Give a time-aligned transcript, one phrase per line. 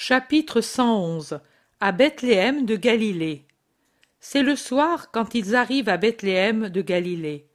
[0.00, 1.40] Chapitre 111
[1.80, 3.46] À Bethléem de Galilée
[4.20, 7.48] C'est le soir quand ils arrivent à Bethléem de Galilée.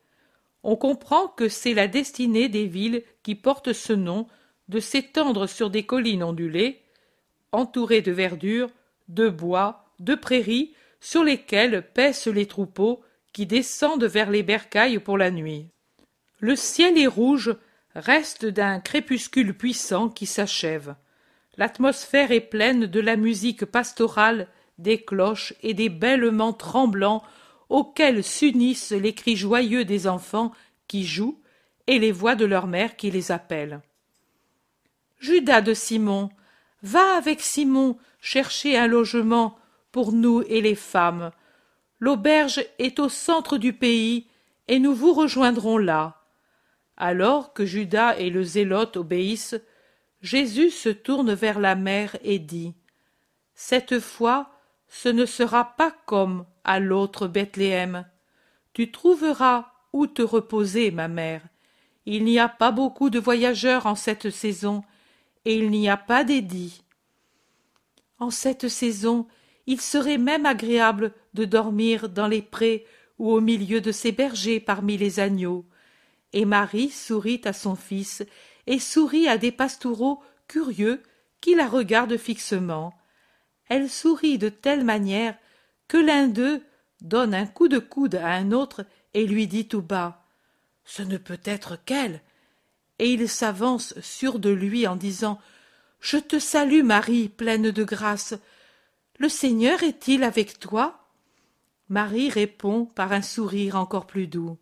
[0.61, 4.27] On comprend que c'est la destinée des villes qui portent ce nom
[4.67, 6.81] de s'étendre sur des collines ondulées,
[7.53, 8.69] entourées de verdure,
[9.07, 12.99] de bois, de prairies, sur lesquelles paissent les troupeaux
[13.31, 15.69] qui descendent vers les bercailles pour la nuit.
[16.39, 17.55] Le ciel est rouge,
[17.95, 20.95] reste d'un crépuscule puissant qui s'achève.
[21.57, 27.23] L'atmosphère est pleine de la musique pastorale, des cloches et des bêlements tremblants
[27.69, 30.51] auxquels s'unissent les cris joyeux des enfants
[30.87, 31.39] qui jouent
[31.87, 33.81] et les voix de leur mère qui les appelle.
[35.19, 36.29] Judas de Simon,
[36.81, 39.57] va avec Simon chercher un logement
[39.91, 41.31] pour nous et les femmes.
[41.99, 44.27] L'auberge est au centre du pays,
[44.67, 46.21] et nous vous rejoindrons là.
[46.97, 49.59] Alors que Judas et le zélote obéissent,
[50.23, 52.73] Jésus se tourne vers la mère et dit
[53.53, 54.49] Cette fois,
[54.87, 58.05] ce ne sera pas comme à l'autre Bethléem.
[58.71, 61.41] Tu trouveras où te reposer, ma mère.
[62.05, 64.83] Il n'y a pas beaucoup de voyageurs en cette saison,
[65.43, 66.83] et il n'y a pas d'édit.
[68.17, 69.27] En cette saison,
[69.67, 72.85] il serait même agréable de dormir dans les prés
[73.19, 75.65] ou au milieu de ces bergers parmi les agneaux.
[76.31, 78.23] Et Marie sourit à son fils
[78.67, 81.01] et sourit à des pastoureaux curieux
[81.41, 82.93] qui la regardent fixement.
[83.67, 85.35] Elle sourit de telle manière
[85.87, 86.63] que l'un d'eux
[87.01, 90.25] donne un coup de coude à un autre et lui dit tout bas
[90.85, 92.21] Ce ne peut être qu'elle.
[92.99, 95.39] Et il s'avance sûr de lui en disant
[95.99, 98.35] Je te salue, Marie, pleine de grâce.
[99.19, 101.07] Le Seigneur est-il avec toi?
[101.89, 104.57] Marie répond par un sourire encore plus doux.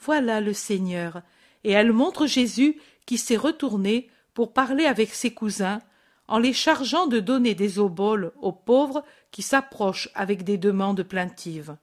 [0.00, 1.22] Voilà le Seigneur.
[1.62, 5.80] Et elle montre Jésus qui s'est retourné pour parler avec ses cousins,
[6.26, 11.76] en les chargeant de donner des oboles aux pauvres qui s'approchent avec des demandes plaintives.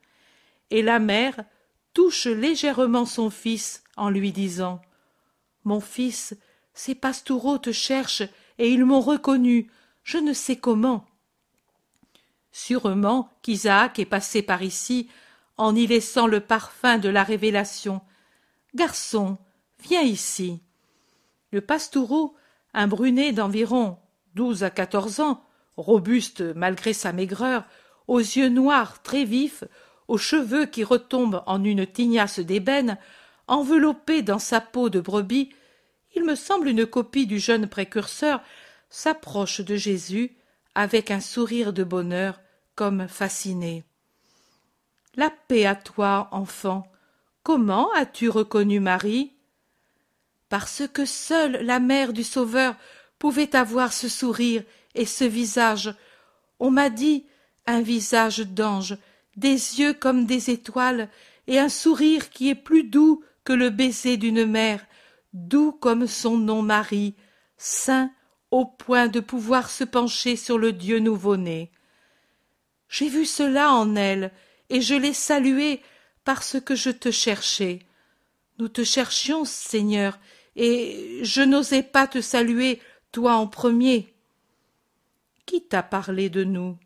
[0.71, 1.43] Et la mère
[1.93, 4.81] touche légèrement son fils en lui disant
[5.63, 6.35] Mon fils,
[6.73, 8.23] ces pastoureaux te cherchent
[8.57, 9.69] et ils m'ont reconnu,
[10.03, 11.05] je ne sais comment.
[12.51, 15.09] Sûrement qu'Isaac est passé par ici
[15.57, 18.01] en y laissant le parfum de la révélation.
[18.73, 19.37] Garçon,
[19.79, 20.61] viens ici.
[21.51, 22.35] Le pastoureau,
[22.73, 23.97] un brunet d'environ
[24.35, 25.43] douze à quatorze ans,
[25.77, 27.65] robuste malgré sa maigreur,
[28.07, 29.63] aux yeux noirs très vifs,
[30.07, 32.97] aux cheveux qui retombent en une tignasse d'ébène,
[33.47, 35.49] enveloppé dans sa peau de brebis,
[36.15, 38.41] il me semble une copie du jeune précurseur,
[38.89, 40.35] s'approche de Jésus
[40.75, 42.39] avec un sourire de bonheur
[42.75, 43.83] comme fasciné.
[45.15, 46.87] La paix à toi, enfant.
[47.43, 49.33] Comment as-tu reconnu Marie?
[50.51, 52.75] Parce que seule la mère du Sauveur
[53.17, 54.63] pouvait avoir ce sourire
[54.95, 55.95] et ce visage.
[56.59, 57.25] On m'a dit
[57.67, 58.97] un visage d'ange,
[59.37, 61.07] des yeux comme des étoiles,
[61.47, 64.85] et un sourire qui est plus doux que le baiser d'une mère,
[65.31, 67.15] doux comme son nom Marie,
[67.57, 68.11] saint
[68.51, 71.71] au point de pouvoir se pencher sur le Dieu nouveau-né.
[72.89, 74.33] J'ai vu cela en elle,
[74.69, 75.81] et je l'ai saluée
[76.25, 77.79] parce que je te cherchais.
[78.59, 80.19] Nous te cherchions, Seigneur,
[80.55, 82.81] et je n'osais pas te saluer,
[83.11, 84.13] toi en premier.
[85.45, 86.77] Qui t'a parlé de nous?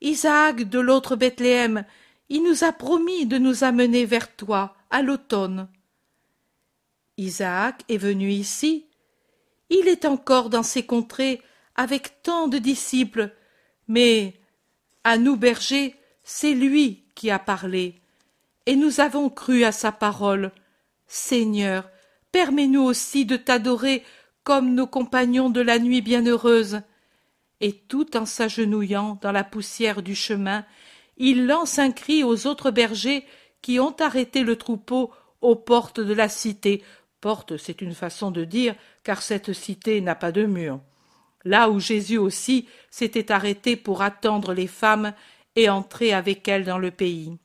[0.00, 1.84] Isaac de l'autre Bethléem,
[2.28, 5.68] il nous a promis de nous amener vers toi à l'automne.
[7.16, 8.86] Isaac est venu ici.
[9.70, 11.42] Il est encore dans ces contrées
[11.74, 13.34] avec tant de disciples,
[13.86, 14.34] mais
[15.04, 17.94] à nous bergers, c'est lui qui a parlé,
[18.66, 20.52] et nous avons cru à sa parole.
[21.06, 21.88] Seigneur,
[22.32, 24.04] permets-nous aussi de t'adorer
[24.44, 26.80] comme nos compagnons de la nuit bienheureuse.
[27.60, 30.64] Et tout en s'agenouillant dans la poussière du chemin,
[31.16, 33.24] il lance un cri aux autres bergers
[33.60, 36.82] qui ont arrêté le troupeau aux portes de la cité.
[37.20, 40.80] Porte, c'est une façon de dire, car cette cité n'a pas de mur.
[41.44, 45.12] Là où Jésus aussi s'était arrêté pour attendre les femmes
[45.56, 47.36] et entrer avec elles dans le pays.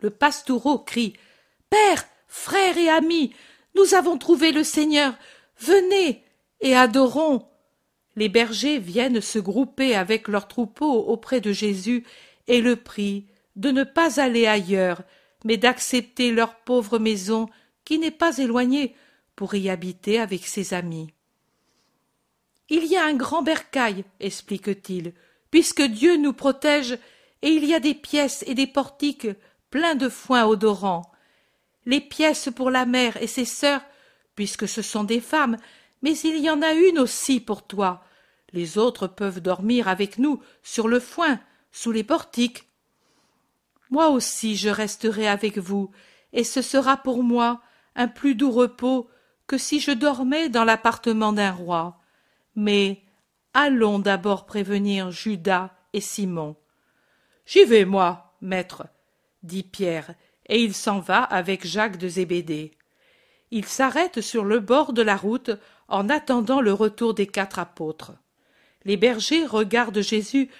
[0.00, 1.14] Le pastoureau crie
[1.70, 3.32] Père, frère et ami,
[3.74, 5.14] nous avons trouvé le Seigneur.
[5.60, 6.24] Venez
[6.60, 7.46] et adorons.
[8.16, 12.04] Les bergers viennent se grouper avec leurs troupeaux auprès de Jésus
[12.48, 13.26] et le prient
[13.56, 15.02] de ne pas aller ailleurs,
[15.44, 17.48] mais d'accepter leur pauvre maison
[17.84, 18.94] qui n'est pas éloignée
[19.36, 21.12] pour y habiter avec ses amis.
[22.68, 25.14] Il y a un grand bercail, explique-t-il,
[25.50, 26.98] puisque Dieu nous protège,
[27.42, 29.28] et il y a des pièces et des portiques
[29.70, 31.02] pleins de foin odorant
[31.88, 33.80] les pièces pour la mère et ses sœurs,
[34.34, 35.56] puisque ce sont des femmes,
[36.02, 38.04] mais il y en a une aussi pour toi.
[38.52, 41.40] Les autres peuvent dormir avec nous sur le foin,
[41.72, 42.68] sous les portiques.
[43.90, 45.90] Moi aussi je resterai avec vous,
[46.34, 47.62] et ce sera pour moi
[47.96, 49.08] un plus doux repos
[49.46, 51.98] que si je dormais dans l'appartement d'un roi.
[52.54, 53.02] Mais
[53.54, 56.54] allons d'abord prévenir Judas et Simon.
[57.46, 58.86] J'y vais, moi, maître,
[59.42, 60.14] dit Pierre,
[60.48, 62.72] et il s'en va avec Jacques de Zébédée.
[63.50, 65.50] Il s'arrête sur le bord de la route
[65.88, 68.12] en attendant le retour des quatre apôtres.
[68.84, 70.50] Les bergers regardent Jésus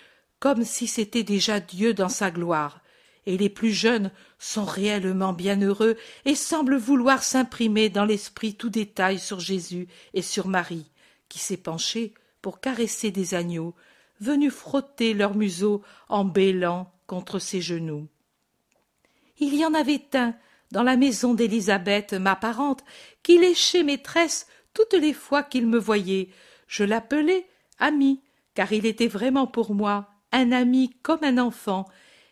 [0.40, 2.81] comme si c'était déjà Dieu dans sa gloire,
[3.26, 9.19] et les plus jeunes sont réellement bienheureux et semblent vouloir s'imprimer dans l'esprit tout détail
[9.19, 10.91] sur Jésus et sur Marie,
[11.29, 13.75] qui s'est penchée pour caresser des agneaux,
[14.20, 18.08] venus frotter leur museau en bêlant contre ses genoux.
[19.38, 20.35] Il y en avait un
[20.73, 22.85] dans la maison d'Élisabeth, ma parente,
[23.23, 26.29] qui léchait maîtresse toutes les fois qu'il me voyait.
[26.67, 27.49] Je l'appelais
[27.79, 28.23] ami,
[28.55, 31.87] car il était vraiment pour moi un ami comme un enfant,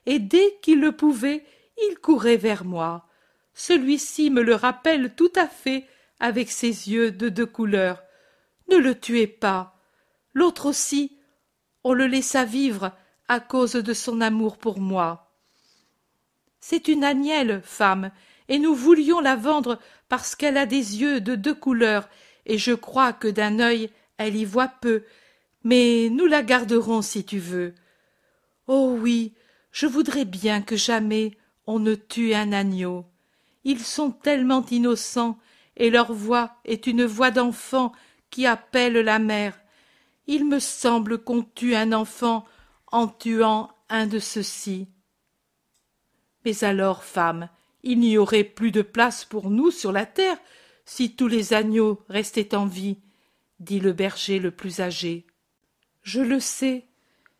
[0.04, 1.44] et dès qu'il le pouvait,
[1.88, 3.08] il courait vers moi.
[3.54, 5.86] Celui-ci me le rappelle tout à fait
[6.20, 8.02] avec ses yeux de deux couleurs.
[8.70, 9.80] Ne le tuez pas.
[10.34, 11.18] L'autre aussi,
[11.84, 12.92] on le laissa vivre
[13.28, 15.25] à cause de son amour pour moi.
[16.68, 18.10] C'est une agnelle, femme,
[18.48, 19.78] et nous voulions la vendre
[20.08, 22.08] parce qu'elle a des yeux de deux couleurs,
[22.44, 25.04] et je crois que d'un œil elle y voit peu,
[25.62, 27.72] mais nous la garderons si tu veux.
[28.66, 29.32] Oh oui,
[29.70, 31.36] je voudrais bien que jamais
[31.68, 33.04] on ne tue un agneau.
[33.62, 35.38] Ils sont tellement innocents,
[35.76, 37.92] et leur voix est une voix d'enfant
[38.30, 39.56] qui appelle la mère.
[40.26, 42.44] Il me semble qu'on tue un enfant
[42.90, 44.88] en tuant un de ceux-ci.
[46.46, 47.48] Mais alors, femme,
[47.82, 50.38] il n'y aurait plus de place pour nous sur la terre
[50.84, 52.98] si tous les agneaux restaient en vie,
[53.58, 55.26] dit le berger le plus âgé.
[56.04, 56.86] Je le sais,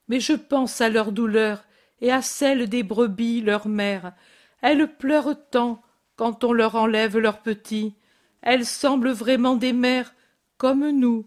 [0.08, 1.62] mais je pense à leur douleur
[2.00, 4.12] et à celle des brebis, leur mère.
[4.61, 5.81] Elles pleurent tant
[6.17, 7.94] quand on leur enlève leurs petits.
[8.43, 10.17] Elles semblent vraiment des mères
[10.58, 11.26] comme nous.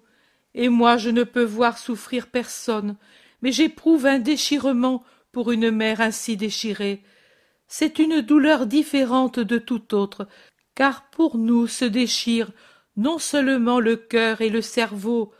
[0.54, 2.98] Et moi je ne peux voir souffrir personne,
[3.42, 7.06] mais j'éprouve un déchirement pour une mère ainsi déchirée.
[7.71, 10.27] C'est une douleur différente de toute autre,
[10.74, 12.51] car pour nous se déchire
[12.98, 15.31] non seulement le cœur et le cerveau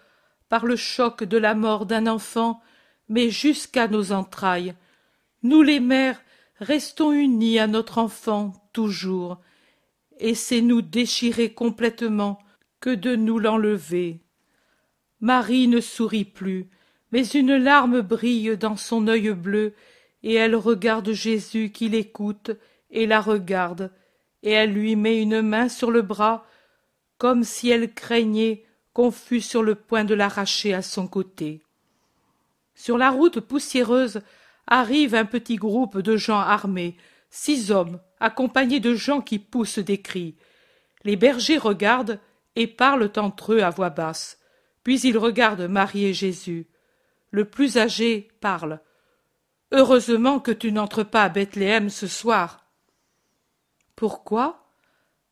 [0.48, 2.62] par le choc de la mort d'un enfant,
[3.10, 4.76] mais jusqu'à nos entrailles.
[5.42, 6.22] Nous les mères
[6.60, 9.40] restons unies à notre enfant toujours,
[10.20, 12.38] et c'est nous déchirer complètement
[12.80, 14.22] que de nous l'enlever.
[15.20, 16.70] Marie ne sourit plus,
[17.12, 19.74] mais une larme brille dans son œil bleu,
[20.24, 22.51] et elle regarde Jésus qui l'écoute
[22.92, 23.92] et la regarde,
[24.44, 26.45] et elle lui met une main sur le bras,
[27.18, 31.62] comme si elle craignait qu'on fût sur le point de l'arracher à son côté.
[32.75, 34.21] Sur la route poussiéreuse
[34.68, 36.95] arrive un petit groupe de gens armés,
[37.30, 40.36] six hommes, accompagnés de gens qui poussent des cris.
[41.04, 42.19] Les bergers regardent
[42.56, 44.39] et parlent entre eux à voix basse.
[44.83, 46.68] Puis ils regardent Marie et Jésus.
[47.31, 48.80] Le plus âgé parle.
[49.71, 52.66] Heureusement que tu n'entres pas à Bethléem ce soir.
[53.95, 54.66] Pourquoi?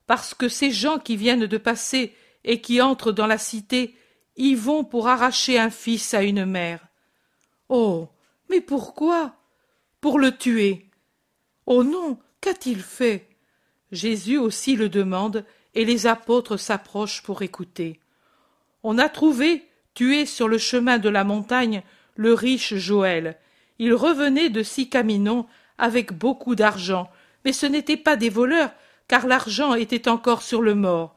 [0.06, 3.96] Parce que ces gens qui viennent de passer et qui entrent dans la cité
[4.36, 6.88] y vont pour arracher un fils à une mère.
[7.70, 8.10] Oh.
[8.50, 9.36] Mais pourquoi?
[10.00, 10.90] Pour le tuer.
[11.66, 12.20] Oh non.
[12.40, 13.28] Qu'a-t-il fait?
[13.92, 18.00] Jésus aussi le demande, et les apôtres s'approchent pour écouter.
[18.84, 21.84] On a trouvé, tué sur le chemin de la montagne,
[22.16, 23.38] le riche Joël,
[23.80, 25.46] il revenait de Sicaminon
[25.78, 27.10] avec beaucoup d'argent,
[27.46, 28.72] mais ce n'étaient pas des voleurs,
[29.08, 31.16] car l'argent était encore sur le mort.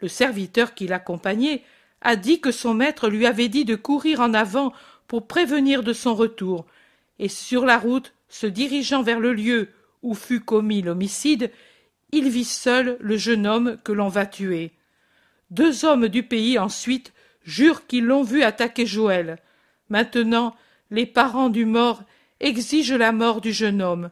[0.00, 1.62] Le serviteur qui l'accompagnait
[2.00, 4.72] a dit que son maître lui avait dit de courir en avant
[5.06, 6.66] pour prévenir de son retour,
[7.18, 9.68] et sur la route, se dirigeant vers le lieu
[10.02, 11.50] où fut commis l'homicide,
[12.12, 14.72] il vit seul le jeune homme que l'on va tuer.
[15.50, 17.12] Deux hommes du pays ensuite
[17.44, 19.38] jurent qu'ils l'ont vu attaquer Joël.
[19.88, 20.54] Maintenant,
[20.90, 22.02] les parents du mort
[22.40, 24.10] exigent la mort du jeune homme.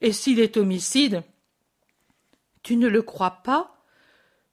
[0.00, 1.22] Et s'il est homicide
[2.62, 3.82] Tu ne le crois pas?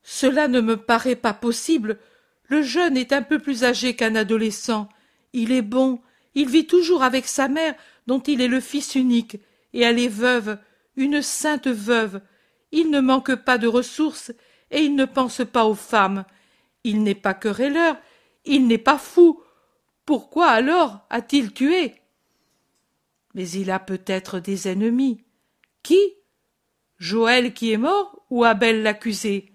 [0.02, 1.98] Cela ne me paraît pas possible.
[2.44, 4.88] Le jeune est un peu plus âgé qu'un adolescent.
[5.32, 6.00] Il est bon,
[6.34, 7.74] il vit toujours avec sa mère,
[8.06, 9.36] dont il est le fils unique,
[9.72, 10.58] et elle est veuve,
[10.96, 12.20] une sainte veuve.
[12.72, 14.32] Il ne manque pas de ressources,
[14.70, 16.24] et il ne pense pas aux femmes.
[16.84, 17.96] Il n'est pas querelleur,
[18.44, 19.41] il n'est pas fou,
[20.04, 21.94] pourquoi alors a-t-il tué?
[23.34, 25.24] Mais il a peut-être des ennemis.
[25.82, 26.14] Qui?
[26.98, 29.52] Joël qui est mort ou Abel l'accusé?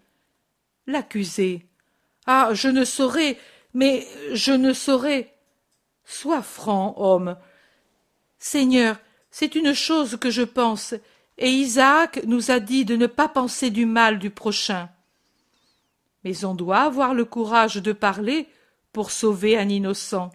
[0.87, 1.65] L'accusé.
[2.25, 3.37] Ah, je ne saurais,
[3.73, 5.33] mais je ne saurais.
[6.03, 7.37] Sois franc, homme.
[8.39, 8.97] Seigneur,
[9.31, 10.93] c'est une chose que je pense,
[11.37, 14.89] et Isaac nous a dit de ne pas penser du mal du prochain.
[16.23, 18.47] Mais on doit avoir le courage de parler
[18.91, 20.31] pour sauver un innocent.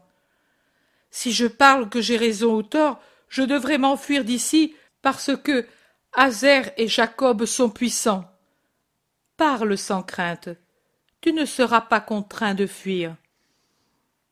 [1.13, 5.67] Si je parle que j'ai raison ou tort, je devrais m'enfuir d'ici parce que
[6.15, 8.25] Azer et Jacob sont puissants.
[9.37, 10.49] Parle sans crainte.
[11.21, 13.15] Tu ne seras pas contraint de fuir.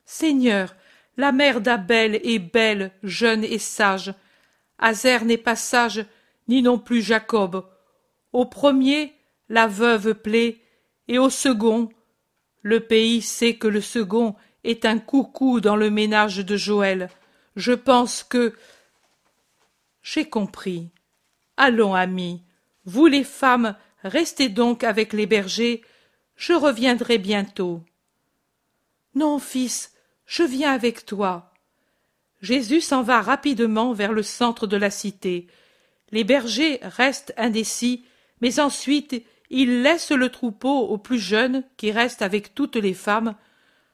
[0.07, 0.75] Seigneur,
[1.19, 4.15] la mère d'Abel est belle, jeune et sage.
[4.79, 6.07] Azer n'est pas sage,
[6.49, 7.69] ni non plus Jacob.
[8.33, 9.15] Au premier,
[9.51, 10.63] la veuve plaît,
[11.09, 11.91] et au second,
[12.63, 17.11] le pays sait que le second est un coucou dans le ménage de Joël.
[17.57, 18.55] Je pense que.
[20.03, 20.91] J'ai compris.
[21.57, 22.43] Allons, amis,
[22.85, 25.83] vous les femmes, restez donc avec les bergers,
[26.37, 27.83] je reviendrai bientôt.
[29.15, 29.93] Non, fils,
[30.25, 31.53] je viens avec toi.
[32.41, 35.49] Jésus s'en va rapidement vers le centre de la cité.
[36.13, 38.05] Les bergers restent indécis,
[38.41, 43.35] mais ensuite il laisse le troupeau aux plus jeunes qui restent avec toutes les femmes,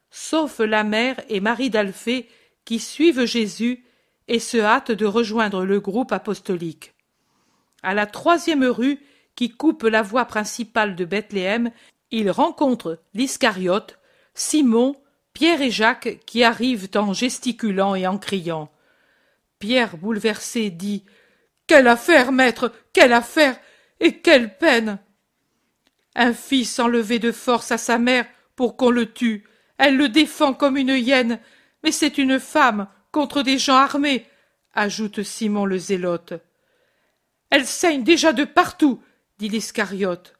[0.09, 2.29] sauf la mère et Marie d'Alphée
[2.65, 3.83] qui suivent Jésus
[4.27, 6.93] et se hâtent de rejoindre le groupe apostolique.
[7.83, 8.99] À la troisième rue
[9.35, 11.71] qui coupe la voie principale de Bethléem,
[12.11, 13.99] il rencontre l'Iscariote,
[14.33, 14.95] Simon,
[15.33, 18.71] Pierre et Jacques qui arrivent en gesticulant et en criant.
[19.59, 21.05] Pierre, bouleversé, dit
[21.67, 23.57] Quelle affaire, maître Quelle affaire
[23.99, 24.99] Et quelle peine
[26.15, 29.47] Un fils enlevé de force à sa mère pour qu'on le tue.
[29.77, 31.39] Elle le défend comme une hyène,
[31.83, 34.25] mais c'est une femme contre des gens armés,
[34.73, 36.33] ajoute Simon le zélote.
[37.49, 39.01] Elle saigne déjà de partout,
[39.37, 40.35] dit l'Iscariote.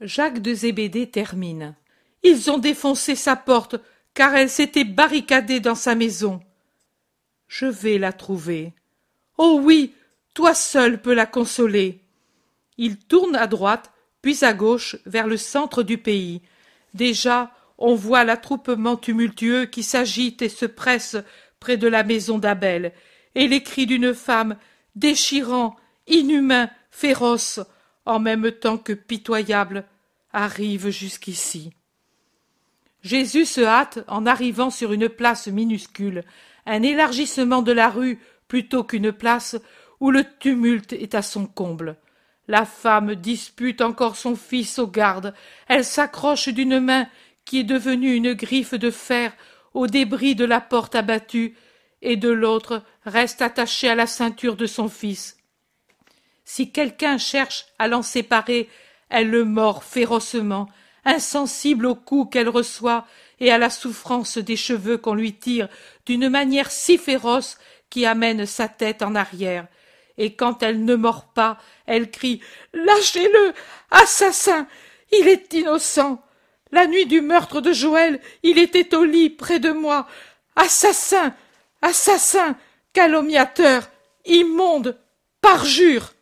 [0.00, 1.74] Jacques de Zébédée termine.
[2.22, 3.76] Ils ont défoncé sa porte,
[4.14, 6.40] car elle s'était barricadée dans sa maison.
[7.48, 8.74] Je vais la trouver.
[9.38, 9.94] Oh oui,
[10.34, 12.00] toi seul peux la consoler.
[12.78, 16.42] Il tourne à droite, puis à gauche, vers le centre du pays.
[16.94, 21.16] Déjà, on voit l'attroupement tumultueux qui s'agite et se presse
[21.60, 22.92] près de la maison d'Abel,
[23.34, 24.56] et les cris d'une femme,
[24.94, 27.60] déchirants, inhumains, féroces,
[28.04, 29.84] en même temps que pitoyables,
[30.32, 31.72] arrivent jusqu'ici.
[33.02, 36.24] Jésus se hâte en arrivant sur une place minuscule,
[36.66, 38.18] un élargissement de la rue
[38.48, 39.56] plutôt qu'une place
[40.00, 41.96] où le tumulte est à son comble.
[42.48, 45.34] La femme dispute encore son fils aux gardes,
[45.68, 47.08] elle s'accroche d'une main
[47.46, 49.32] qui est devenue une griffe de fer
[49.72, 51.56] au débris de la porte abattue,
[52.02, 55.38] et de l'autre reste attachée à la ceinture de son fils.
[56.44, 58.68] Si quelqu'un cherche à l'en séparer,
[59.08, 60.68] elle le mord férocement,
[61.04, 63.06] insensible au coup qu'elle reçoit
[63.40, 65.68] et à la souffrance des cheveux qu'on lui tire
[66.04, 67.58] d'une manière si féroce
[67.90, 69.66] qui amène sa tête en arrière.
[70.18, 72.40] Et quand elle ne mord pas, elle crie
[72.72, 73.52] Lâchez-le
[73.90, 74.66] Assassin
[75.12, 76.22] Il est innocent
[76.76, 80.06] la nuit du meurtre de Joël, il était au lit près de moi.
[80.56, 81.34] Assassin.
[81.80, 82.54] Assassin.
[82.92, 83.88] Calomniateur.
[84.26, 84.98] Immonde.
[85.40, 86.12] Parjure.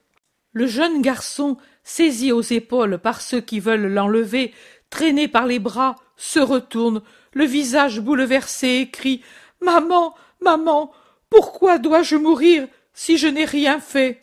[0.52, 4.54] Le jeune garçon, saisi aux épaules par ceux qui veulent l'enlever,
[4.90, 9.23] traîné par les bras, se retourne, le visage bouleversé, et crie
[9.61, 10.92] Maman, maman,
[11.30, 14.23] pourquoi dois-je mourir si je n'ai rien fait?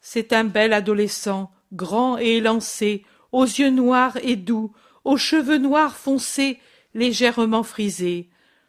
[0.00, 4.72] C'est un bel adolescent, grand et élancé, aux yeux noirs et doux,
[5.04, 6.58] aux cheveux noirs foncés,
[6.94, 8.28] légèrement frisés.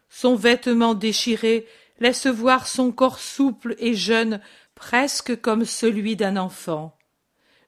[0.09, 1.65] Son vêtement déchiré
[1.99, 4.41] laisse voir son corps souple et jeune,
[4.75, 6.97] presque comme celui d'un enfant.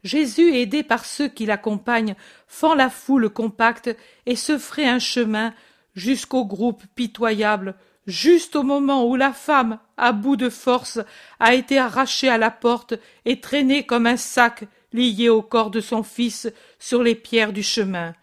[0.04, 2.16] Jésus, aidé par ceux qui l'accompagnent,
[2.48, 5.54] fend la foule compacte et se ferait un chemin
[5.96, 7.76] jusqu'au groupe pitoyable,
[8.08, 11.00] juste au moment où la femme, à bout de force,
[11.40, 15.80] a été arrachée à la porte et traînée comme un sac lié au corps de
[15.80, 18.14] son fils sur les pierres du chemin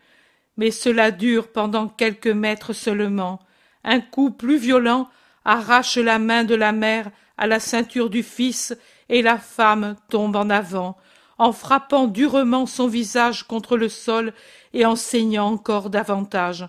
[0.60, 3.40] mais cela dure pendant quelques mètres seulement.
[3.82, 5.08] Un coup plus violent
[5.46, 8.76] arrache la main de la mère à la ceinture du fils,
[9.08, 10.98] et la femme tombe en avant,
[11.38, 14.34] en frappant durement son visage contre le sol
[14.74, 16.68] et en saignant encore davantage.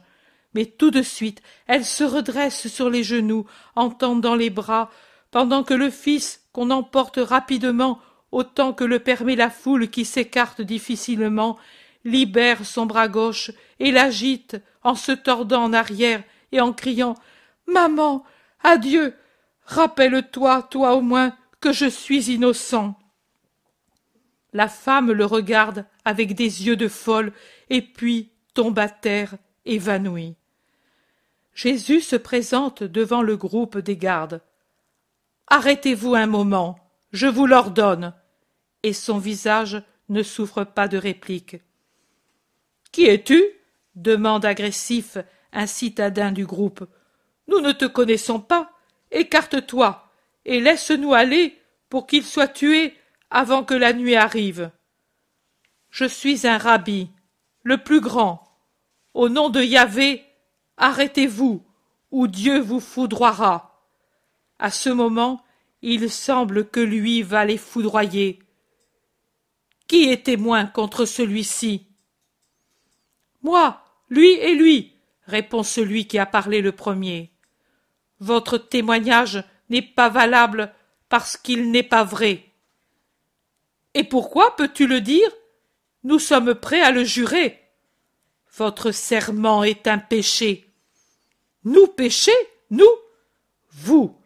[0.54, 3.46] Mais tout de suite elle se redresse sur les genoux,
[3.76, 4.90] en tendant les bras,
[5.32, 8.00] pendant que le fils, qu'on emporte rapidement
[8.32, 11.58] autant que le permet la foule qui s'écarte difficilement,
[12.04, 17.16] libère son bras gauche et l'agite en se tordant en arrière et en criant
[17.68, 18.24] Maman,
[18.64, 19.16] adieu.
[19.66, 22.98] Rappelle-toi, toi au moins, que je suis innocent.
[24.54, 27.32] La femme le regarde avec des yeux de folle
[27.70, 30.36] et puis tombe à terre évanouie.
[31.54, 34.42] Jésus se présente devant le groupe des gardes.
[35.48, 36.80] Arrêtez-vous un moment,
[37.14, 38.14] je vous l'ordonne.
[38.84, 41.58] Et son visage ne souffre pas de réplique.
[42.92, 43.44] Qui es-tu?
[43.96, 45.18] demande agressif
[45.52, 46.88] un citadin du groupe.
[47.48, 48.72] Nous ne te connaissons pas.
[49.12, 50.08] Écarte-toi
[50.46, 51.58] et laisse-nous aller
[51.90, 52.96] pour qu'il soit tué
[53.30, 54.72] avant que la nuit arrive.
[55.90, 57.10] Je suis un rabbi,
[57.64, 58.44] le plus grand.
[59.14, 60.24] Au nom de Yahvé,
[60.78, 61.66] arrêtez-vous,
[62.12, 63.86] ou Dieu vous foudroiera.
[64.58, 65.44] À ce moment,
[65.82, 68.40] il semble que lui va les foudroyer.
[69.88, 71.91] Qui est témoin contre celui-ci?
[73.44, 74.94] Moi, lui et lui,
[75.26, 77.32] répond celui qui a parlé le premier.
[78.20, 80.74] Votre témoignage n'est pas valable
[81.10, 82.46] parce qu'il n'est pas vrai.
[83.94, 85.30] Et pourquoi peux-tu le dire?
[86.04, 87.60] Nous sommes prêts à le jurer.
[88.58, 90.68] Votre serment est un péché.
[91.64, 92.32] Nous pécher
[92.70, 92.92] Nous?
[93.72, 94.18] Vous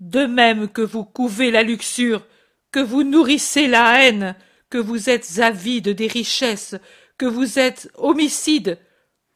[0.00, 2.26] De même que vous couvez la luxure,
[2.70, 4.36] que vous nourrissez la haine,
[4.70, 6.76] que vous êtes avide des richesses,
[7.24, 8.78] vous êtes homicide,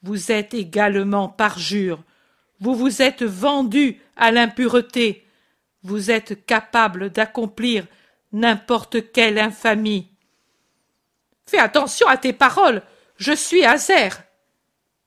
[0.02, 2.02] vous êtes également parjure.
[2.60, 5.26] Vous vous êtes vendu à l'impureté.
[5.82, 7.86] Vous êtes capable d'accomplir
[8.32, 10.08] n'importe quelle infamie.
[11.46, 12.82] Fais attention à tes paroles.
[13.16, 14.22] Je suis Azer.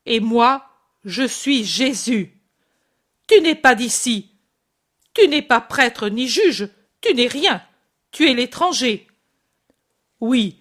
[0.05, 0.69] Et moi,
[1.05, 2.33] je suis Jésus.
[3.27, 4.31] Tu n'es pas d'ici.
[5.13, 6.69] Tu n'es pas prêtre ni juge.
[7.01, 7.61] Tu n'es rien.
[8.11, 9.07] Tu es l'étranger.
[10.19, 10.59] Oui,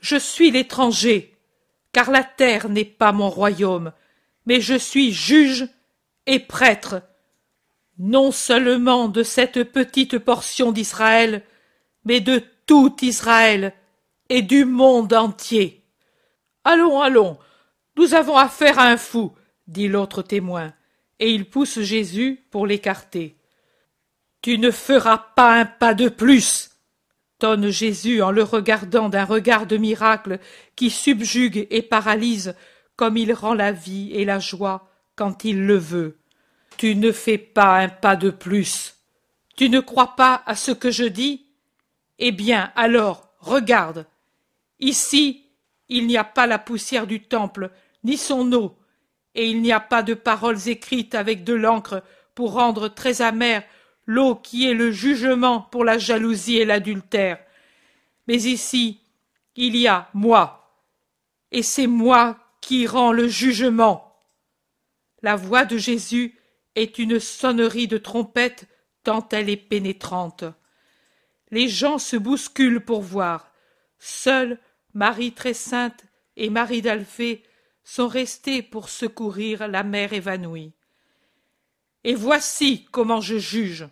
[0.00, 1.37] je suis l'étranger,
[1.98, 3.90] car la terre n'est pas mon royaume,
[4.46, 5.66] mais je suis juge
[6.26, 7.02] et prêtre,
[7.98, 11.42] non seulement de cette petite portion d'Israël,
[12.04, 13.72] mais de tout Israël
[14.28, 15.82] et du monde entier.
[16.62, 17.36] Allons, allons,
[17.96, 19.32] nous avons affaire à un fou,
[19.66, 20.72] dit l'autre témoin,
[21.18, 23.36] et il pousse Jésus pour l'écarter.
[24.40, 26.70] Tu ne feras pas un pas de plus,
[27.38, 30.38] tonne Jésus en le regardant d'un regard de miracle
[30.76, 32.54] qui subjugue et paralyse
[32.96, 36.18] comme il rend la vie et la joie quand il le veut.
[36.76, 38.96] Tu ne fais pas un pas de plus.
[39.56, 41.46] Tu ne crois pas à ce que je dis?
[42.18, 44.06] Eh bien, alors, regarde.
[44.80, 45.46] Ici,
[45.88, 47.70] il n'y a pas la poussière du temple,
[48.04, 48.78] ni son eau,
[49.34, 52.02] et il n'y a pas de paroles écrites avec de l'encre
[52.34, 53.64] pour rendre très amère
[54.08, 57.38] l'eau qui est le jugement pour la jalousie et l'adultère.
[58.26, 59.00] Mais ici,
[59.54, 60.82] il y a moi,
[61.52, 64.16] et c'est moi qui rends le jugement.
[65.22, 66.34] La voix de Jésus
[66.74, 68.66] est une sonnerie de trompette
[69.04, 70.44] tant elle est pénétrante.
[71.50, 73.52] Les gens se bousculent pour voir.
[73.98, 74.58] Seuls
[74.94, 76.04] Marie très sainte
[76.36, 77.42] et Marie d'Alphée
[77.84, 80.72] sont restés pour secourir la mère évanouie.
[82.04, 83.86] Et voici comment je juge.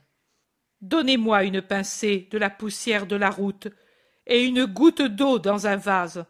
[0.83, 3.69] Donnez-moi une pincée de la poussière de la route
[4.27, 6.27] et une goutte d'eau dans un vase.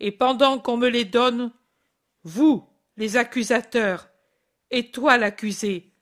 [0.00, 1.52] Et pendant qu'on me les donne,
[2.22, 4.10] vous, les accusateurs,
[4.70, 5.92] et toi l'accusé,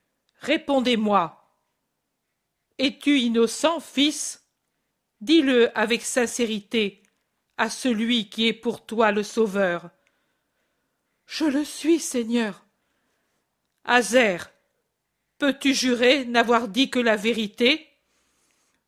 [0.40, 1.40] répondez-moi.
[2.78, 4.42] Es-tu innocent, fils?
[5.20, 7.02] Dis-le avec sincérité
[7.56, 9.90] à celui qui est pour toi le Sauveur.
[11.26, 12.66] Je le suis, Seigneur.
[15.38, 17.86] Peux-tu jurer n'avoir dit que la vérité?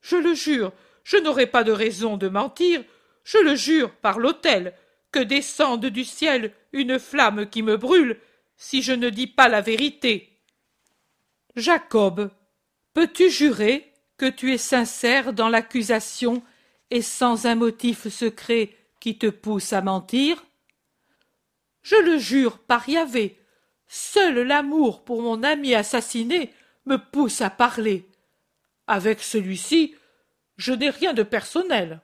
[0.01, 0.73] Je le jure,
[1.05, 2.83] je n'aurai pas de raison de mentir.
[3.25, 4.75] Je le jure par l'autel,
[5.11, 8.21] que descende du ciel une flamme qui me brûle
[8.57, 10.39] si je ne dis pas la vérité.
[11.57, 12.31] Jacob,
[12.95, 16.43] peux-tu jurer que tu es sincère dans l'accusation
[16.91, 20.45] et sans un motif secret qui te pousse à mentir?
[21.83, 23.39] Je le jure par Yahvé,
[23.89, 26.53] Seul l'amour pour mon ami assassiné
[26.87, 28.09] me pousse à parler.
[28.87, 29.95] Avec celui-ci,
[30.57, 32.01] je n'ai rien de personnel.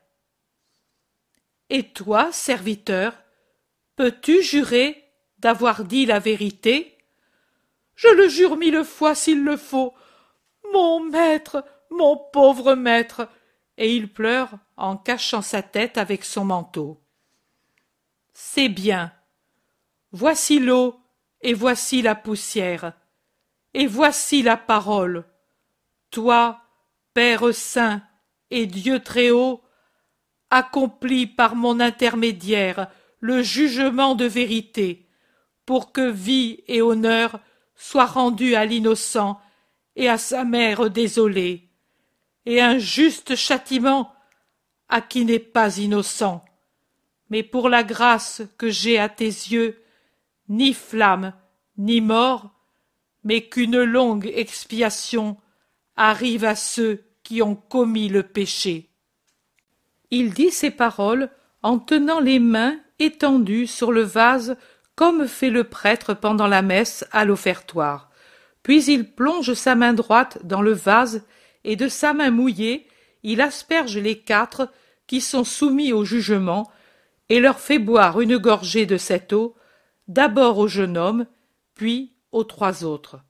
[1.70, 3.14] Et toi, serviteur,
[3.96, 5.04] peux-tu jurer
[5.38, 6.98] d'avoir dit la vérité?
[7.94, 9.94] Je le jure mille fois s'il le faut.
[10.72, 13.28] Mon maître, mon pauvre maître.
[13.78, 17.00] Et il pleure en cachant sa tête avec son manteau.
[18.32, 19.12] C'est bien.
[20.10, 21.01] Voici l'eau
[21.42, 22.92] et voici la poussière,
[23.74, 25.24] et voici la parole.
[26.10, 26.60] Toi,
[27.14, 28.02] Père saint
[28.50, 29.62] et Dieu très haut,
[30.50, 32.88] accomplis par mon intermédiaire
[33.20, 35.08] le jugement de vérité,
[35.66, 37.40] pour que vie et honneur
[37.74, 39.40] soient rendus à l'innocent
[39.96, 41.68] et à sa mère désolée,
[42.46, 44.12] et un juste châtiment
[44.88, 46.44] à qui n'est pas innocent.
[47.30, 49.81] Mais pour la grâce que j'ai à tes yeux,
[50.52, 51.32] ni flamme,
[51.78, 52.52] ni mort,
[53.24, 55.38] mais qu'une longue expiation
[55.96, 58.90] arrive à ceux qui ont commis le péché.
[60.10, 61.30] Il dit ces paroles
[61.62, 64.56] en tenant les mains étendues sur le vase
[64.94, 68.10] comme fait le prêtre pendant la messe à l'offertoire.
[68.62, 71.24] Puis il plonge sa main droite dans le vase
[71.64, 72.86] et de sa main mouillée
[73.22, 74.68] il asperge les quatre
[75.06, 76.70] qui sont soumis au jugement
[77.28, 79.56] et leur fait boire une gorgée de cette eau,
[80.12, 81.26] d'abord au jeune homme,
[81.74, 83.20] puis aux trois autres.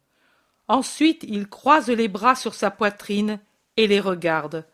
[0.69, 3.39] Ensuite il croise les bras sur sa poitrine
[3.77, 4.67] et les regarde.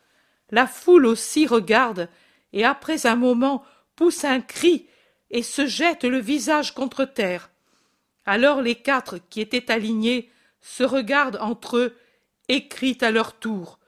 [0.50, 2.08] La foule aussi regarde,
[2.52, 3.62] et après un moment
[3.94, 4.86] pousse un cri
[5.30, 7.50] et se jette le visage contre terre.
[8.24, 11.96] Alors les quatre qui étaient alignés se regardent entre eux
[12.48, 13.78] et crient à leur tour.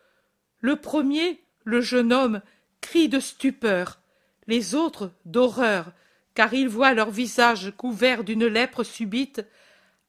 [0.58, 2.42] Le premier, le jeune homme,
[2.82, 3.98] crie de stupeur,
[4.46, 5.92] les autres d'horreur,
[6.40, 9.44] car ils voient leur visage couvert d'une lèpre subite,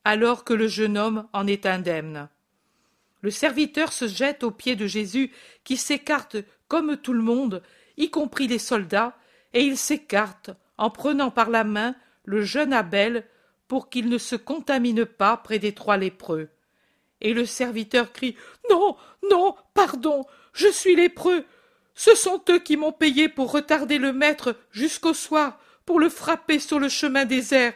[0.06, 2.30] alors que le jeune homme en est indemne.
[3.20, 5.34] Le serviteur se jette aux pieds de Jésus,
[5.66, 6.38] qui s'écarte
[6.70, 7.62] comme tout le monde,
[7.98, 9.14] y compris les soldats,
[9.54, 13.26] et il s'écarte en prenant par la main le jeune Abel
[13.68, 16.48] pour qu'il ne se contamine pas près des trois lépreux.
[17.20, 18.38] Et le serviteur crie
[18.70, 18.96] Non,
[19.30, 21.44] non, pardon, je suis lépreux.
[21.94, 25.60] Ce sont eux qui m'ont payé pour retarder le maître jusqu'au soir,
[25.92, 27.74] pour le frapper sur le chemin désert.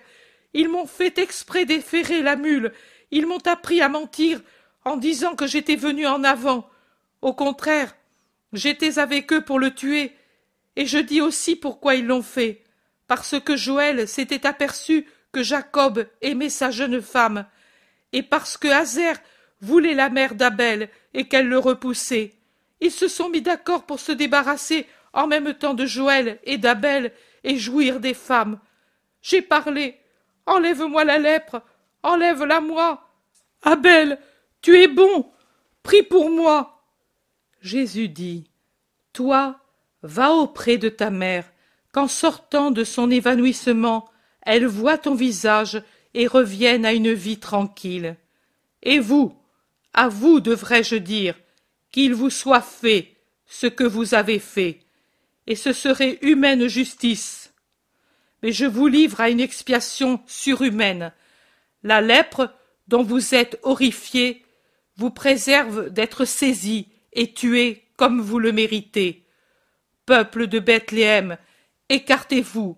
[0.53, 2.71] Ils m'ont fait exprès d'efférer la mule.
[3.11, 4.39] Ils m'ont appris à mentir
[4.85, 6.69] en disant que j'étais venu en avant.
[7.21, 7.93] Au contraire,
[8.53, 10.13] j'étais avec eux pour le tuer.
[10.77, 12.63] Et je dis aussi pourquoi ils l'ont fait.
[13.07, 17.45] Parce que Joël s'était aperçu que Jacob aimait sa jeune femme,
[18.13, 19.17] et parce que Hazer
[19.59, 22.31] voulait la mère d'Abel et qu'elle le repoussait.
[22.79, 27.11] Ils se sont mis d'accord pour se débarrasser en même temps de Joël et d'Abel
[27.45, 28.59] et jouir des femmes.
[29.21, 29.97] J'ai parlé.
[30.45, 31.61] Enlève-moi la lèpre.
[32.03, 33.07] Enlève-la moi.
[33.61, 34.19] Abel,
[34.61, 35.31] tu es bon.
[35.83, 36.83] Prie pour moi.
[37.61, 38.49] Jésus dit.
[39.13, 39.59] Toi,
[40.01, 41.49] va auprès de ta mère,
[41.93, 44.09] qu'en sortant de son évanouissement,
[44.41, 45.81] elle voit ton visage
[46.13, 48.17] et revienne à une vie tranquille.
[48.83, 49.35] Et vous,
[49.93, 51.35] à vous devrais-je dire,
[51.91, 53.15] qu'il vous soit fait
[53.47, 54.84] ce que vous avez fait,
[55.47, 57.53] et ce serait humaine justice.
[58.43, 61.13] Mais je vous livre à une expiation surhumaine.
[61.83, 62.53] La lèpre,
[62.87, 64.43] dont vous êtes horrifié,
[64.97, 69.23] vous préserve d'être saisi et tué comme vous le méritez.
[70.05, 71.37] Peuple de Bethléem,
[71.89, 72.77] écartez-vous,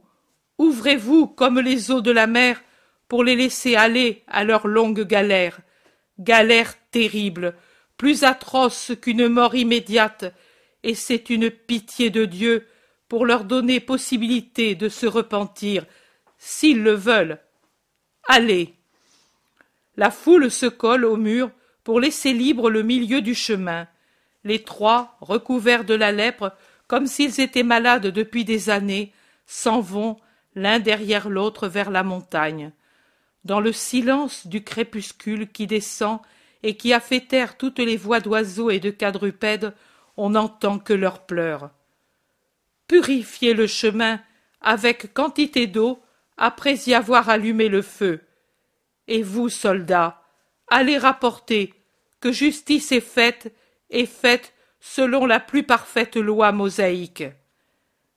[0.58, 2.62] ouvrez-vous comme les eaux de la mer
[3.08, 5.60] pour les laisser aller à leur longue galère,
[6.20, 7.56] galère terrible,
[7.98, 10.34] plus atroce qu'une mort immédiate,
[10.88, 12.66] et c'est une pitié de Dieu
[13.10, 15.86] pour leur donner possibilité de se repentir,
[16.38, 17.40] s'ils le veulent.
[18.26, 18.74] Allez.
[19.98, 21.52] La foule se colle au mur
[21.84, 23.86] pour laisser libre le milieu du chemin.
[24.46, 26.54] Les trois, recouverts de la lèpre,
[26.88, 29.12] comme s'ils étaient malades depuis des années,
[29.46, 30.16] s'en vont
[30.56, 32.72] l'un derrière l'autre vers la montagne.
[33.44, 36.20] Dans le silence du crépuscule qui descend
[36.64, 39.74] et qui a fait taire toutes les voix d'oiseaux et de quadrupèdes,
[40.18, 41.70] on n'entend que leurs pleurs.
[42.88, 44.20] Purifiez le chemin
[44.62, 46.02] avec quantité d'eau
[46.38, 48.22] après y avoir allumé le feu.
[49.08, 50.22] Et vous, soldats,
[50.68, 51.74] allez rapporter
[52.20, 53.54] que justice est faite
[53.90, 57.24] et faite selon la plus parfaite loi mosaïque.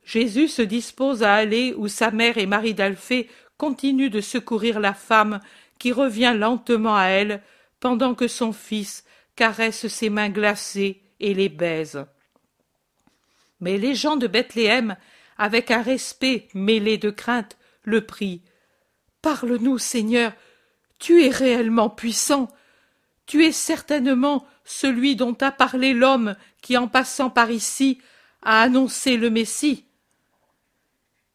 [0.05, 4.95] Jésus se dispose à aller où sa mère et Marie d'Alphée continuent de secourir la
[4.95, 5.41] femme
[5.79, 7.43] qui revient lentement à elle
[7.79, 9.05] pendant que son fils
[9.37, 12.05] caresse ses mains glacées et les baise.
[13.61, 14.97] Mais les gens de Bethléem,
[15.39, 18.43] avec un respect mêlé de crainte, le prient.
[19.23, 20.33] Parle-nous, Seigneur,
[20.99, 22.49] tu es réellement puissant.
[23.27, 28.01] Tu es certainement celui dont a parlé l'homme qui, en passant par ici,
[28.43, 29.87] a annoncé le Messie.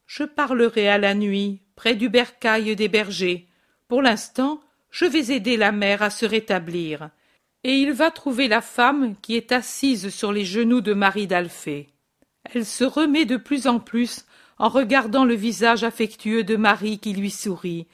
[0.05, 3.47] Je parlerai à la nuit, près du bercail des bergers.
[3.87, 7.09] Pour l'instant, je vais aider la mère à se rétablir.
[7.67, 11.89] Et il va trouver la femme qui est assise sur les genoux de Marie d'Alphée.
[12.43, 14.25] Elle se remet de plus en plus
[14.59, 17.87] en regardant le visage affectueux de Marie qui lui sourit.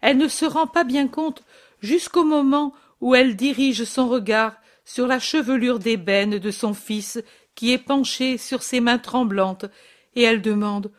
[0.00, 1.42] Elle ne se rend pas bien compte
[1.82, 4.54] jusqu'au moment où elle dirige son regard
[4.86, 7.22] sur la chevelure d'ébène de son fils
[7.54, 9.66] qui est penché sur ses mains tremblantes,
[10.14, 10.90] et elle demande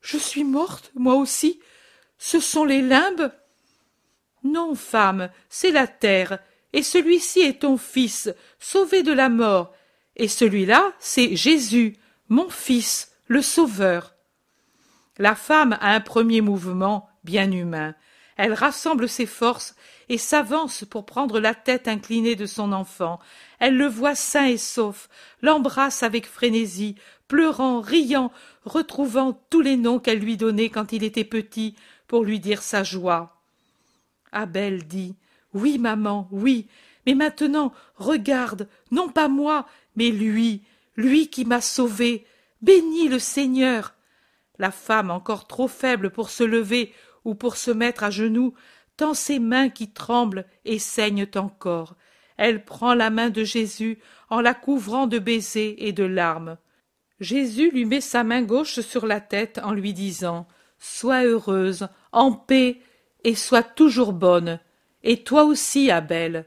[0.00, 1.58] Je suis morte, moi aussi?
[2.16, 3.32] Ce sont les limbes
[4.44, 6.40] non, femme, c'est la terre,
[6.72, 9.72] et celui-ci est ton fils, sauvé de la mort,
[10.16, 11.96] et celui-là, c'est Jésus,
[12.28, 14.14] mon fils, le Sauveur.
[15.18, 17.94] La femme a un premier mouvement bien humain.
[18.36, 19.74] Elle rassemble ses forces
[20.08, 23.20] et s'avance pour prendre la tête inclinée de son enfant.
[23.58, 25.08] Elle le voit sain et sauf,
[25.42, 26.96] l'embrasse avec frénésie,
[27.28, 28.32] pleurant, riant,
[28.64, 32.82] retrouvant tous les noms qu'elle lui donnait quand il était petit, pour lui dire sa
[32.82, 33.40] joie.
[34.32, 35.14] Abel dit.
[35.54, 36.68] Oui, maman, oui.
[37.06, 40.62] Mais maintenant, regarde, non pas moi, mais lui,
[40.96, 42.26] lui qui m'a sauvé.
[42.60, 43.94] Bénis le Seigneur.
[44.58, 46.92] La femme, encore trop faible pour se lever
[47.24, 48.54] ou pour se mettre à genoux,
[48.96, 51.96] tend ses mains qui tremblent et saignent encore.
[52.36, 53.98] Elle prend la main de Jésus
[54.30, 56.56] en la couvrant de baisers et de larmes.
[57.20, 60.46] Jésus lui met sa main gauche sur la tête en lui disant
[60.78, 62.80] Sois heureuse, en paix,
[63.24, 64.58] et sois toujours bonne.
[65.04, 66.46] Et toi aussi, Abel.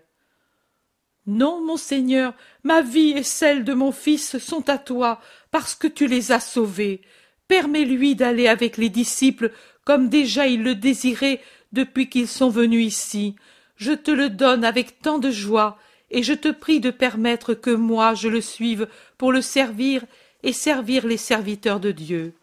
[1.28, 5.20] Non, mon Seigneur, ma vie et celle de mon fils sont à toi,
[5.52, 7.02] parce que tu les as sauvés.
[7.48, 9.52] Permets-lui d'aller avec les disciples,
[9.86, 11.42] comme déjà il le désirait
[11.72, 13.36] depuis qu'ils sont venus ici.
[13.76, 15.78] Je te le donne avec tant de joie,
[16.12, 18.88] et je te prie de permettre que moi je le suive
[19.18, 20.06] pour le servir
[20.44, 22.34] et servir les serviteurs de Dieu.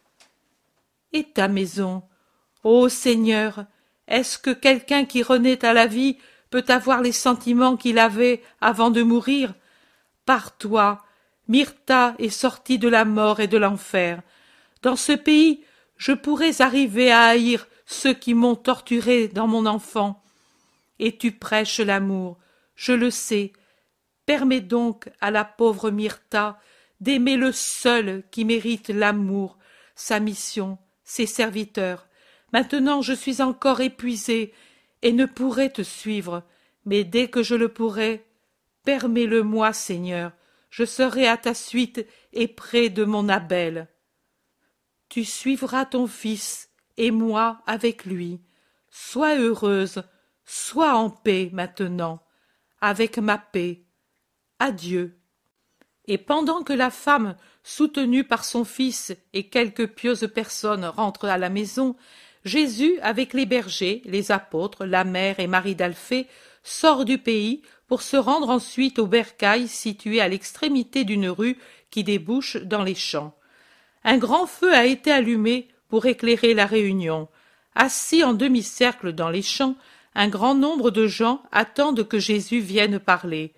[1.13, 2.03] Et ta maison,
[2.65, 3.65] ô Seigneur,
[4.13, 6.19] est-ce que quelqu'un qui renaît à la vie
[6.51, 9.55] peut avoir les sentiments qu'il avait avant de mourir?
[10.27, 11.03] Par toi,
[11.49, 14.21] Myrta est sortie de la mort et de l'enfer.
[14.83, 15.65] Dans ce pays,
[15.97, 20.23] je pourrais arriver à haïr ceux qui m'ont torturé dans mon enfant.
[20.99, 22.39] Et tu prêches l'amour,
[22.77, 23.55] je le sais.
[24.27, 26.61] Permets donc à la pauvre Myrta
[27.01, 29.57] d'aimer le seul qui mérite l'amour,
[29.95, 32.07] sa mission, ses serviteurs,
[32.53, 34.53] Maintenant je suis encore épuisé
[35.03, 36.43] et ne pourrai te suivre,
[36.85, 38.27] mais dès que je le pourrai,
[38.85, 40.33] permets-le-moi, Seigneur,
[40.71, 43.89] je serai à ta suite et près de mon Abel.
[45.09, 48.41] Tu suivras ton fils, et moi avec lui.
[48.91, 50.03] Sois heureuse,
[50.45, 52.23] sois en paix maintenant,
[52.81, 53.85] avec ma paix.
[54.59, 55.19] Adieu.
[56.07, 61.39] Et pendant que la femme, soutenue par son fils et quelques pieuses personnes rentrent à
[61.39, 61.97] la maison,
[62.45, 66.27] Jésus, avec les bergers, les apôtres, la mère et Marie d'Alphée,
[66.63, 71.59] sort du pays pour se rendre ensuite au bercail situé à l'extrémité d'une rue
[71.91, 73.35] qui débouche dans les champs.
[74.05, 77.29] Un grand feu a été allumé pour éclairer la réunion.
[77.75, 79.77] Assis en demi-cercle dans les champs,
[80.15, 83.53] un grand nombre de gens attendent que Jésus vienne parler.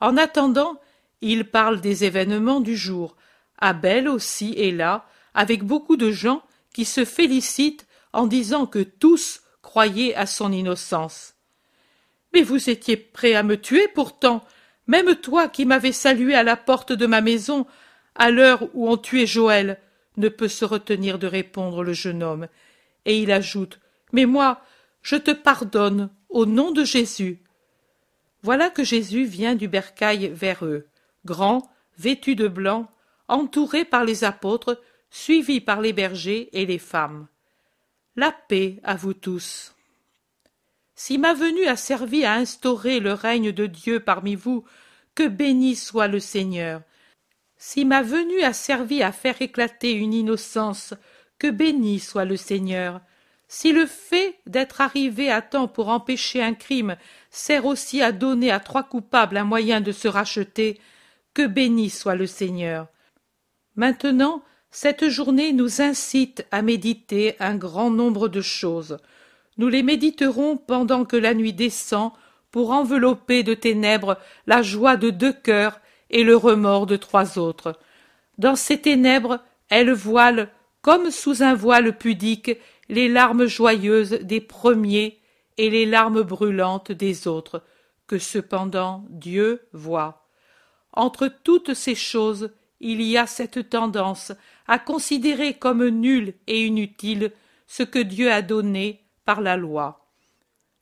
[0.00, 0.80] En attendant,
[1.20, 3.16] il parle des événements du jour.
[3.58, 9.42] Abel aussi est là, avec beaucoup de gens qui se félicitent en disant que tous
[9.62, 11.34] croyaient à son innocence.
[12.32, 14.44] Mais vous étiez prêt à me tuer pourtant,
[14.86, 17.66] même toi qui m'avais salué à la porte de ma maison,
[18.14, 19.78] à l'heure où on tuait Joël,
[20.16, 22.48] ne peut se retenir de répondre le jeune homme.
[23.04, 23.78] Et il ajoute.
[24.12, 24.60] Mais moi,
[25.02, 27.40] je te pardonne au nom de Jésus.
[28.42, 30.86] Voilà que Jésus vient du bercail vers eux,
[31.24, 32.90] grand, vêtu de blanc,
[33.28, 37.26] entouré par les apôtres, suivi par les bergers et les femmes.
[38.18, 39.76] La paix à vous tous.
[40.96, 44.64] Si ma venue a servi à instaurer le règne de Dieu parmi vous,
[45.14, 46.82] que béni soit le Seigneur.
[47.58, 50.94] Si ma venue a servi à faire éclater une innocence,
[51.38, 53.00] que béni soit le Seigneur.
[53.46, 56.96] Si le fait d'être arrivé à temps pour empêcher un crime
[57.30, 60.80] sert aussi à donner à trois coupables un moyen de se racheter,
[61.34, 62.88] que béni soit le Seigneur.
[63.76, 68.98] Maintenant, cette journée nous incite à méditer un grand nombre de choses.
[69.56, 72.12] Nous les méditerons pendant que la nuit descend
[72.50, 77.78] pour envelopper de ténèbres la joie de deux cœurs et le remords de trois autres.
[78.38, 80.50] Dans ces ténèbres, elles voilent,
[80.80, 82.52] comme sous un voile pudique,
[82.88, 85.18] les larmes joyeuses des premiers
[85.58, 87.62] et les larmes brûlantes des autres,
[88.06, 90.26] que cependant Dieu voit.
[90.92, 92.50] Entre toutes ces choses,
[92.80, 94.32] il y a cette tendance
[94.68, 97.32] à considérer comme nul et inutile
[97.66, 100.08] ce que Dieu a donné par la loi.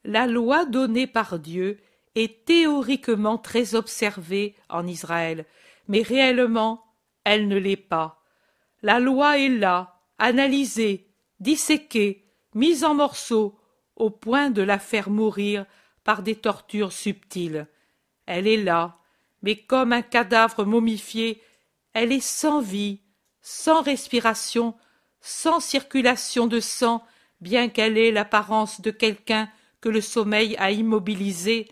[0.05, 1.79] La loi donnée par Dieu
[2.15, 5.47] est théoriquement très observée en Israël,
[5.89, 6.85] mais réellement
[7.25, 8.23] elle ne l'est pas.
[8.83, 11.09] La loi est là, analysée,
[11.41, 13.59] disséquée, mise en morceaux,
[13.97, 15.67] au point de la faire mourir
[16.05, 17.67] par des tortures subtiles.
[18.27, 18.99] Elle est là,
[19.43, 21.43] mais comme un cadavre momifié
[21.99, 23.01] elle est sans vie,
[23.49, 24.75] sans respiration,
[25.21, 27.05] sans circulation de sang,
[27.41, 29.49] bien qu'elle ait l'apparence de quelqu'un
[29.81, 31.71] que le sommeil a immobilisé,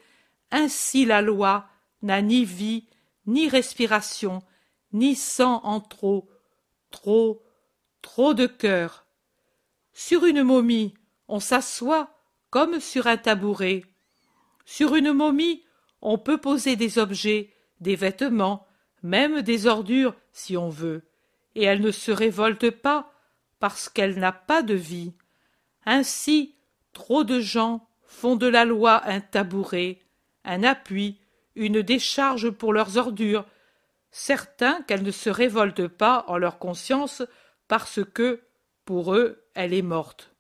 [0.53, 1.67] ainsi la loi
[2.01, 2.87] n'a ni vie,
[3.27, 4.45] ni respiration,
[4.93, 6.31] ni sang en trop,
[6.93, 7.43] trop,
[8.03, 9.05] trop de cœur.
[9.93, 10.95] Sur une momie,
[11.27, 12.17] on s'assoit
[12.51, 13.83] comme sur un tabouret.
[14.65, 15.65] Sur une momie,
[16.03, 18.65] on peut poser des objets, des vêtements,
[19.03, 21.03] même des ordures, si on veut,
[21.55, 23.13] et elle ne se révolte pas,
[23.61, 25.13] parce qu'elle n'a pas de vie.
[25.87, 26.55] Ainsi,
[26.93, 30.01] trop de gens font de la loi un tabouret,
[30.45, 31.19] un appui,
[31.57, 33.47] une décharge pour leurs ordures,
[34.11, 37.23] certains qu'elle ne se révolte pas en leur conscience
[37.69, 38.43] parce que,
[38.85, 40.35] pour eux, elle est morte.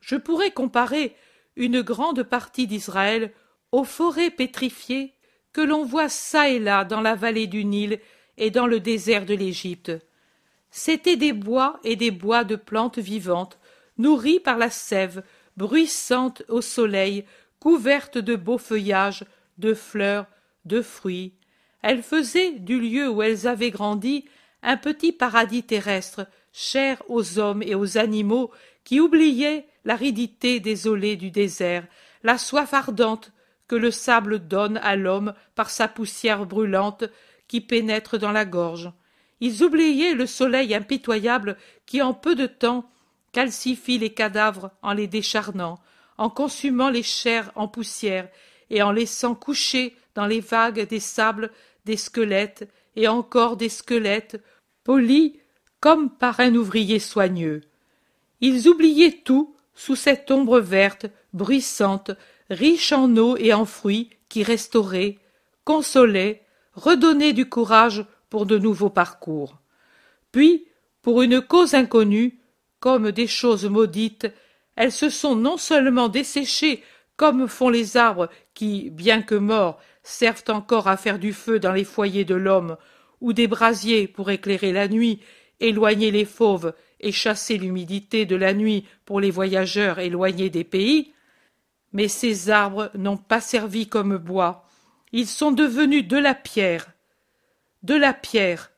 [0.00, 1.16] Je pourrais comparer
[1.56, 3.32] une grande partie d'Israël
[3.72, 5.14] aux forêts pétrifiées
[5.52, 8.00] que l'on voit çà et là dans la vallée du Nil
[8.36, 9.92] et dans le désert de l'Égypte.
[10.76, 13.60] C'étaient des bois et des bois de plantes vivantes,
[13.96, 15.22] nourris par la sève,
[15.56, 17.24] bruissantes au soleil,
[17.60, 19.24] couvertes de beaux feuillages,
[19.56, 20.26] de fleurs,
[20.64, 21.34] de fruits.
[21.80, 24.24] Elles faisaient du lieu où elles avaient grandi
[24.64, 28.50] un petit paradis terrestre, cher aux hommes et aux animaux
[28.82, 31.86] qui oubliaient l'aridité désolée du désert,
[32.24, 33.30] la soif ardente
[33.68, 37.04] que le sable donne à l'homme par sa poussière brûlante
[37.46, 38.90] qui pénètre dans la gorge.
[39.44, 42.90] Ils oubliaient le soleil impitoyable qui en peu de temps
[43.32, 45.78] calcifie les cadavres en les décharnant,
[46.16, 48.30] en consumant les chairs en poussière
[48.70, 51.50] et en laissant coucher dans les vagues des sables
[51.84, 54.42] des squelettes et encore des squelettes
[54.82, 55.34] polis
[55.78, 57.60] comme par un ouvrier soigneux.
[58.40, 61.04] Ils oubliaient tout sous cette ombre verte,
[61.34, 62.12] bruissante,
[62.48, 65.18] riche en eau et en fruits, qui restaurait,
[65.64, 69.60] consolait, redonnait du courage pour de nouveaux parcours.
[70.32, 70.66] Puis,
[71.02, 72.40] pour une cause inconnue,
[72.80, 74.26] comme des choses maudites,
[74.74, 76.82] elles se sont non seulement desséchées
[77.14, 81.70] comme font les arbres qui, bien que morts, servent encore à faire du feu dans
[81.70, 82.76] les foyers de l'homme,
[83.20, 85.20] ou des brasiers pour éclairer la nuit,
[85.60, 91.12] éloigner les fauves et chasser l'humidité de la nuit pour les voyageurs éloignés des pays,
[91.92, 94.66] mais ces arbres n'ont pas servi comme bois,
[95.12, 96.93] ils sont devenus de la pierre.
[97.84, 98.70] De la pierre.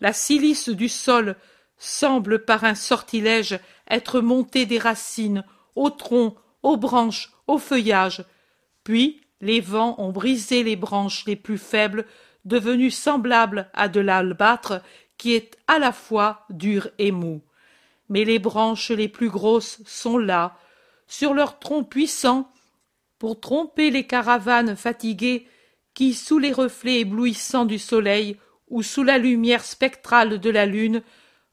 [0.00, 1.36] La silice du sol
[1.76, 5.44] semble par un sortilège être montée des racines,
[5.76, 8.24] au tronc, aux branches, au feuillage.
[8.82, 12.06] Puis les vents ont brisé les branches les plus faibles,
[12.44, 14.82] devenues semblables à de l'albâtre
[15.16, 17.40] qui est à la fois dur et mou.
[18.08, 20.58] Mais les branches les plus grosses sont là,
[21.06, 22.50] sur leurs troncs puissants,
[23.20, 25.46] pour tromper les caravanes fatiguées
[25.98, 28.36] qui, sous les reflets éblouissants du soleil
[28.68, 31.02] ou sous la lumière spectrale de la lune,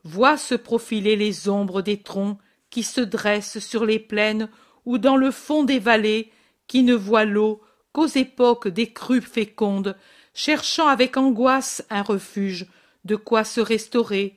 [0.04, 2.38] voient se profiler les ombres des troncs
[2.70, 4.48] qui se dressent sur les plaines
[4.86, 6.32] ou dans le fond des vallées,
[6.68, 7.60] qui ne voient l'eau
[7.92, 9.98] qu'aux époques des crues fécondes,
[10.36, 12.68] cherchant avec angoisse un refuge,
[13.04, 14.36] de quoi se restaurer,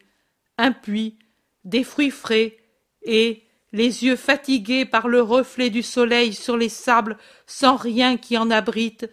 [0.57, 1.18] un puits,
[1.64, 2.57] des fruits frais,
[3.03, 3.42] et,
[3.73, 8.51] les yeux fatigués par le reflet du soleil sur les sables sans rien qui en
[8.51, 9.07] abrite,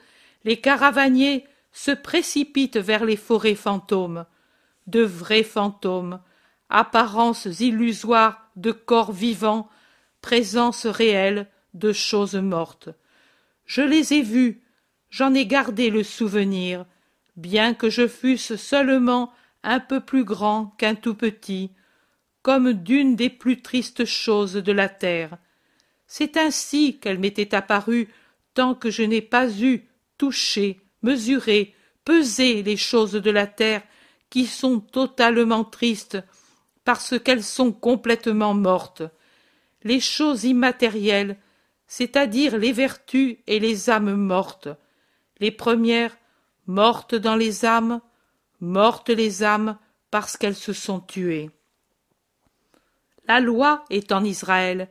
[0.46, 4.26] les caravaniers se précipitent vers les forêts fantômes,
[4.88, 6.22] de vrais fantômes,
[6.70, 9.68] apparences illusoires de corps vivants,
[10.22, 12.90] présence réelle de choses mortes.
[13.66, 14.62] Je les ai vus,
[15.10, 16.86] j'en ai gardé le souvenir,
[17.36, 21.72] bien que je fusse seulement un peu plus grand qu'un tout petit,
[22.44, 25.38] comme d'une des plus tristes choses de la terre.
[26.06, 28.08] C'est ainsi qu'elle m'était apparue
[28.54, 31.74] tant que je n'ai pas eu touché, mesuré,
[32.04, 33.84] pesé les choses de la terre
[34.30, 36.18] qui sont totalement tristes
[36.84, 39.04] parce qu'elles sont complètement mortes.
[39.84, 41.38] Les choses immatérielles,
[41.88, 44.70] c'est-à-dire les vertus et les âmes mortes.
[45.40, 46.18] Les premières,
[46.68, 48.02] mortes dans les âmes,
[48.60, 49.78] mortes les âmes
[50.12, 51.50] parce qu'elles se sont tuées.
[53.28, 54.90] La loi est en Israël,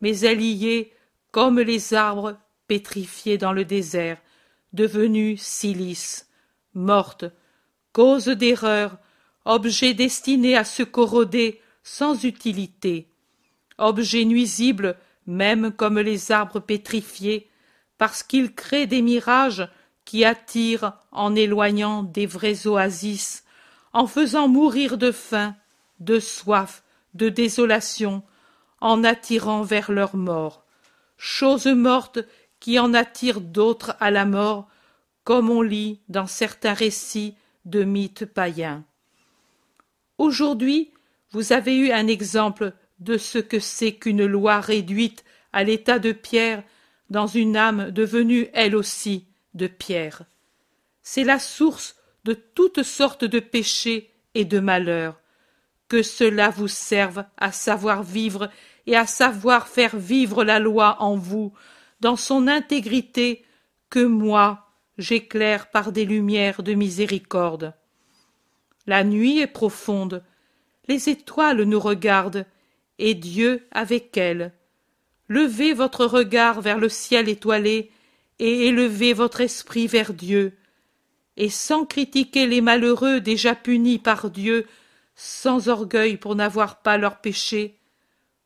[0.00, 0.92] mais elle y est
[1.30, 2.36] comme les arbres
[2.66, 4.20] pétrifiés dans le désert,
[4.72, 6.28] devenus silice,
[6.74, 7.24] mortes,
[7.92, 8.98] cause d'erreur,
[9.44, 13.08] objet destiné à se corroder sans utilité,
[13.78, 14.96] objet nuisible
[15.26, 17.50] même comme les arbres pétrifiés,
[17.98, 19.68] parce qu'ils créent des mirages
[20.04, 23.44] qui attirent en éloignant des vrais oasis,
[23.92, 25.56] en faisant mourir de faim,
[26.00, 28.22] de soif, de désolation,
[28.80, 30.64] en attirant vers leur mort,
[31.16, 32.20] choses mortes
[32.66, 34.66] qui en attirent d'autres à la mort,
[35.22, 38.84] comme on lit dans certains récits de mythes païens.
[40.18, 40.90] Aujourd'hui,
[41.30, 46.10] vous avez eu un exemple de ce que c'est qu'une loi réduite à l'état de
[46.10, 46.64] pierre
[47.08, 50.24] dans une âme devenue elle aussi de pierre.
[51.04, 51.94] C'est la source
[52.24, 55.20] de toutes sortes de péchés et de malheurs.
[55.86, 58.50] Que cela vous serve à savoir vivre
[58.88, 61.54] et à savoir faire vivre la loi en vous,
[62.00, 63.44] dans son intégrité,
[63.90, 64.66] que moi
[64.98, 67.74] j'éclaire par des lumières de miséricorde.
[68.86, 70.24] La nuit est profonde,
[70.88, 72.46] les étoiles nous regardent,
[72.98, 74.52] et Dieu avec elles.
[75.28, 77.90] Levez votre regard vers le ciel étoilé,
[78.38, 80.56] et élevez votre esprit vers Dieu,
[81.36, 84.66] et sans critiquer les malheureux déjà punis par Dieu,
[85.14, 87.78] sans orgueil pour n'avoir pas leurs péchés,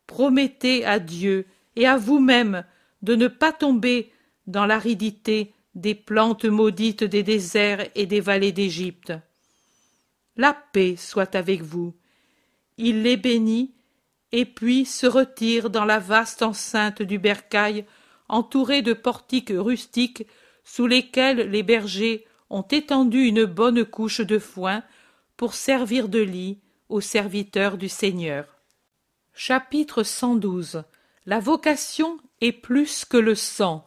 [0.06, 1.46] promettez à Dieu
[1.76, 2.64] et à vous-même
[3.02, 4.12] de ne pas tomber
[4.46, 9.12] dans l'aridité des plantes maudites des déserts et des vallées d'Égypte.
[10.36, 11.94] La paix soit avec vous.
[12.76, 13.74] Il les bénit,
[14.32, 17.84] et puis se retire dans la vaste enceinte du bercail,
[18.28, 20.26] entourée de portiques rustiques
[20.64, 24.82] sous lesquels les bergers ont étendu une bonne couche de foin
[25.36, 28.46] pour servir de lit aux serviteurs du Seigneur.
[29.32, 30.84] Chapitre 112
[31.26, 33.86] La vocation est plus que le sang.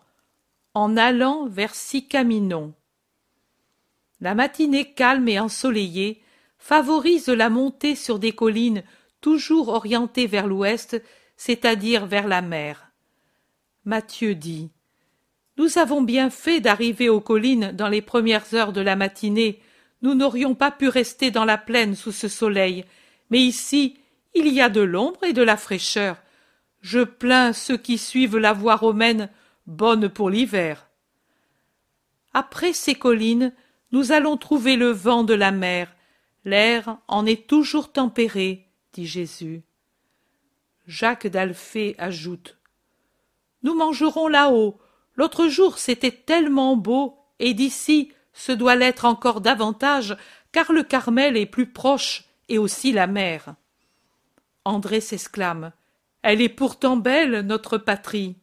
[0.74, 2.74] En allant vers Sicaminon.
[4.22, 6.22] La matinée calme et ensoleillée
[6.58, 8.84] favorise la montée sur des collines
[9.22, 11.02] toujours orientées vers l'ouest,
[11.38, 12.92] c'est-à-dire vers la mer.
[13.86, 14.72] Matthieu dit
[15.58, 19.62] nous avons bien fait d'arriver aux collines dans les premières heures de la matinée.
[20.02, 22.86] Nous n'aurions pas pu rester dans la plaine sous ce soleil.
[23.30, 23.98] Mais ici,
[24.34, 26.18] il y a de l'ombre et de la fraîcheur.
[26.84, 29.30] Je plains ceux qui suivent la voie romaine,
[29.66, 30.88] bonne pour l'hiver.
[32.34, 33.52] Après ces collines,
[33.92, 35.96] nous allons trouver le vent de la mer.
[36.46, 39.64] L'air en est toujours tempéré, dit Jésus.
[40.86, 42.60] Jacques d'Alphée ajoute.
[43.64, 44.78] Nous mangerons là-haut,
[45.16, 50.18] L'autre jour c'était tellement beau, et d'ici ce doit l'être encore davantage,
[50.52, 53.56] car le Carmel est plus proche, et aussi la mer.
[54.66, 55.72] André s'exclame.
[56.24, 58.36] Elle est pourtant belle, notre patrie.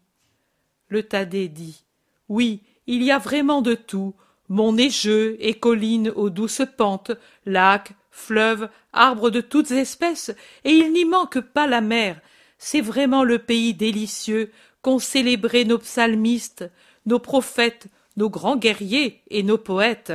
[0.88, 1.84] Le Thaddée dit.
[2.28, 4.14] Oui, il y a vraiment de tout,
[4.48, 7.12] monts neigeux et collines aux douces pentes,
[7.46, 10.30] lacs, fleuves, arbres de toutes espèces,
[10.64, 12.20] et il n'y manque pas la mer.
[12.58, 14.52] C'est vraiment le pays délicieux
[14.82, 16.70] qu'ont célébré nos psalmistes,
[17.06, 20.12] nos prophètes, nos grands guerriers et nos poètes.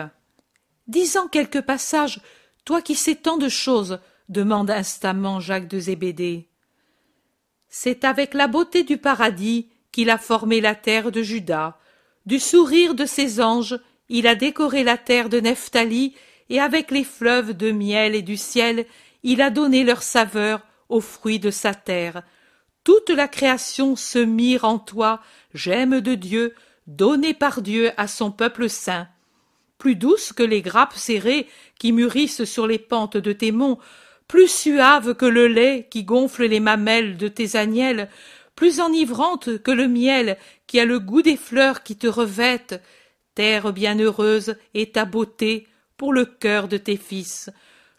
[0.88, 2.22] Dis-en quelques passages,
[2.64, 4.00] toi qui sais tant de choses,
[4.30, 6.50] demande instamment Jacques de Zébédée.
[7.78, 11.78] C'est avec la beauté du paradis qu'il a formé la terre de Juda.
[12.26, 16.16] Du sourire de ses anges, il a décoré la terre de Nephtali,
[16.50, 18.86] et avec les fleuves de miel et du ciel,
[19.24, 22.24] il a donné leur saveur aux fruits de sa terre,
[22.86, 25.20] toute la création se mire en toi,
[25.54, 26.56] j'aime de Dieu,
[26.88, 29.10] donnée par Dieu à son peuple saint.
[29.80, 33.80] Plus douce que les grappes serrées qui mûrissent sur les pentes de tes monts,
[34.28, 38.10] plus suave que le lait qui gonfle les mamelles de tes agnelles,
[38.56, 42.82] plus enivrante que le miel qui a le goût des fleurs qui te revêtent,
[43.36, 45.68] terre bienheureuse et ta beauté
[45.98, 47.50] pour le cœur de tes fils.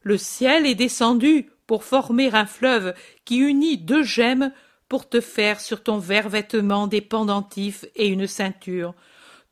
[0.03, 4.53] Le ciel est descendu pour former un fleuve qui unit deux gemmes
[4.89, 8.95] pour te faire sur ton vert vêtement des pendentifs et une ceinture.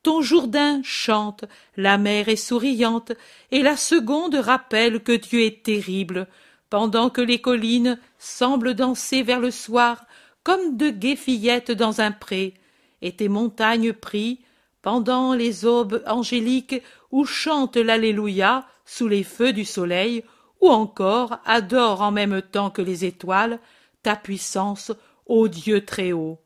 [0.03, 1.45] Ton Jourdain chante,
[1.77, 3.13] la mer est souriante,
[3.51, 6.29] et la seconde rappelle que Dieu est terrible,
[6.75, 10.07] pendant que les collines semblent danser vers le soir
[10.43, 12.55] comme de gaies fillettes dans un pré,
[13.01, 14.41] et tes montagnes prient,
[14.83, 20.25] pendant les aubes angéliques où chante l'Alléluia sous les feux du soleil,
[20.61, 23.61] ou encore adore en même temps que les étoiles
[24.03, 24.91] ta puissance
[25.27, 26.41] ô Dieu très haut.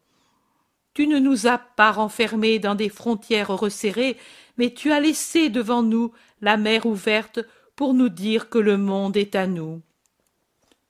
[0.92, 4.18] Tu ne nous as pas renfermés dans des frontières resserrées,
[4.58, 6.12] mais tu as laissé devant nous
[6.42, 7.40] la mer ouverte
[7.76, 9.80] pour nous dire que le monde est à nous.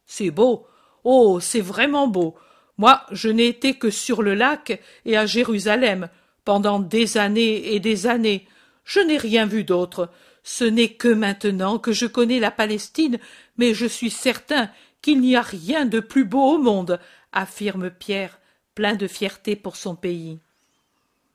[0.09, 0.67] C'est beau,
[1.05, 2.35] oh, c'est vraiment beau.
[2.79, 6.09] Moi, je n'ai été que sur le lac et à Jérusalem
[6.45, 8.49] pendant des années et des années.
[8.85, 10.11] Je n'ai rien vu d'autre.
[10.43, 13.19] Ce n'est que maintenant que je connais la Palestine,
[13.59, 14.71] mais je suis certain
[15.03, 16.99] qu'il n'y a rien de plus beau au monde,
[17.33, 18.41] affirme Pierre,
[18.75, 20.39] plein de fierté pour son pays.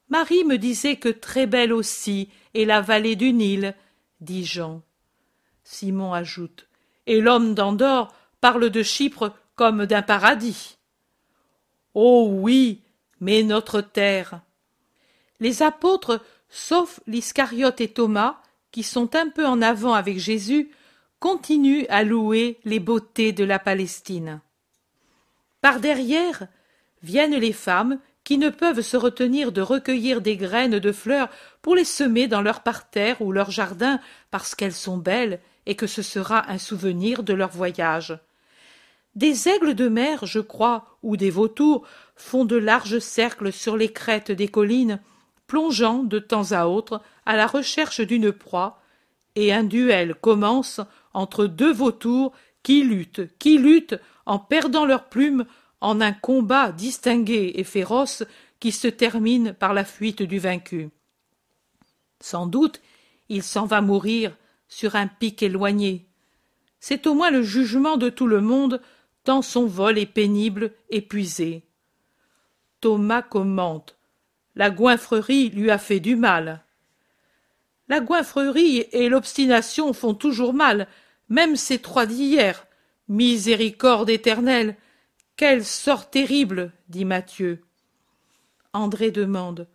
[0.10, 3.76] Marie me disait que très belle aussi est la vallée du Nil,
[4.20, 4.82] dit Jean.
[5.64, 6.68] Simon ajoute.
[7.06, 8.14] Et l'homme d'Andorre
[8.44, 10.78] parle de Chypre comme d'un paradis.
[11.94, 12.82] Oh oui,
[13.22, 14.41] mais notre terre.
[15.39, 16.20] Les apôtres,
[16.50, 18.41] sauf l'Iscariote et Thomas,
[18.72, 20.72] qui sont un peu en avant avec Jésus,
[21.22, 24.41] continuent à louer les beautés de la Palestine.
[25.62, 26.48] Par derrière
[27.02, 31.30] viennent les femmes qui ne peuvent se retenir de recueillir des graines de fleurs
[31.62, 35.88] pour les semer dans leur parterre ou leur jardin parce qu'elles sont belles et que
[35.88, 38.20] ce sera un souvenir de leur voyage.
[39.16, 41.86] Des aigles de mer, je crois, ou des vautours,
[42.16, 44.99] font de larges cercles sur les crêtes des collines,
[45.45, 48.82] plongeant de temps à autre à la recherche d'une proie,
[49.36, 50.82] et un duel commence
[51.14, 52.34] entre deux vautours
[52.64, 55.45] qui luttent, qui luttent, en perdant leurs plumes,
[55.82, 58.24] en un combat distingué et féroce
[58.59, 60.89] qui se termine par la fuite du vaincu.
[62.22, 62.82] Sans doute,
[63.28, 64.36] il s'en va mourir
[64.70, 66.07] sur un pic éloigné.
[66.80, 68.82] C'est au moins le jugement de tout le monde,
[69.24, 71.64] tant son vol est pénible, épuisé.
[72.82, 73.98] Thomas commente.
[74.56, 76.64] La goinfrerie lui a fait du mal.
[77.88, 80.88] La goinfrerie et l'obstination font toujours mal,
[81.30, 82.68] même ces trois d'hier.
[83.08, 84.78] Miséricorde éternelle.
[85.36, 86.72] Quel sort terrible.
[86.90, 87.62] dit Mathieu.
[88.74, 89.68] André demande.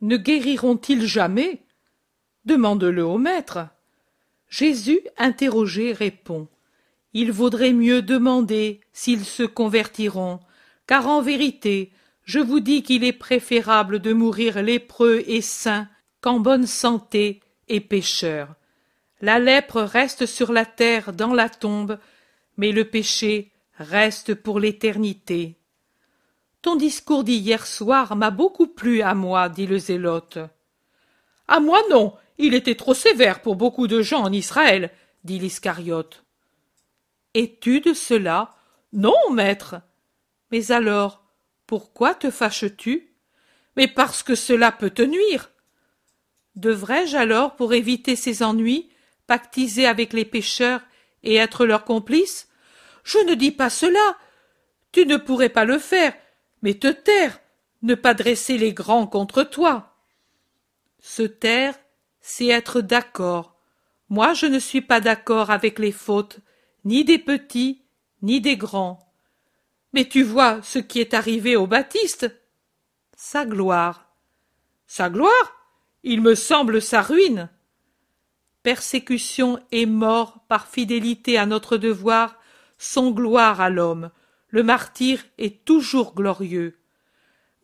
[0.00, 1.62] Ne guériront-ils jamais?
[2.44, 3.68] Demande-le au maître.
[4.48, 6.48] Jésus, interrogé, répond.
[7.14, 10.40] Il vaudrait mieux demander s'ils se convertiront,
[10.86, 11.92] car en vérité,
[12.24, 15.88] je vous dis qu'il est préférable de mourir lépreux et saint
[16.20, 18.54] qu'en bonne santé et pécheur.
[19.20, 21.98] La lèpre reste sur la terre dans la tombe,
[22.56, 25.58] mais le péché reste pour l'éternité.
[26.62, 30.38] Ton discours d'hier soir m'a beaucoup plu à moi, dit le zélote.
[31.48, 34.90] À moi non, il était trop sévère pour beaucoup de gens en Israël,
[35.24, 36.21] dit l'Iscariote.
[37.34, 38.50] Es-tu de cela
[38.92, 39.76] Non, maître.
[40.50, 41.24] Mais alors,
[41.66, 43.14] pourquoi te fâches-tu?
[43.76, 45.50] Mais parce que cela peut te nuire.
[46.56, 48.90] Devrais-je alors, pour éviter ces ennuis,
[49.26, 50.82] pactiser avec les pécheurs
[51.22, 52.48] et être leur complice?
[53.04, 54.18] Je ne dis pas cela.
[54.92, 56.12] Tu ne pourrais pas le faire,
[56.60, 57.40] mais te taire,
[57.80, 59.96] ne pas dresser les grands contre toi.
[61.00, 61.74] Se taire,
[62.20, 63.56] c'est être d'accord.
[64.10, 66.38] Moi je ne suis pas d'accord avec les fautes,
[66.84, 67.82] ni des petits,
[68.22, 69.12] ni des grands.
[69.92, 72.34] Mais tu vois ce qui est arrivé au Baptiste.
[73.16, 74.08] Sa gloire.
[74.86, 75.56] Sa gloire?
[76.02, 77.48] Il me semble sa ruine.
[78.62, 82.38] Persécution et mort par fidélité à notre devoir
[82.78, 84.10] sont gloire à l'homme,
[84.48, 86.78] le martyr est toujours glorieux.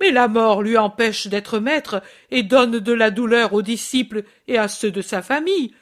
[0.01, 4.59] Mais la mort lui empêche d'être maître et donne de la douleur aux disciples et
[4.59, 5.75] à ceux de sa famille.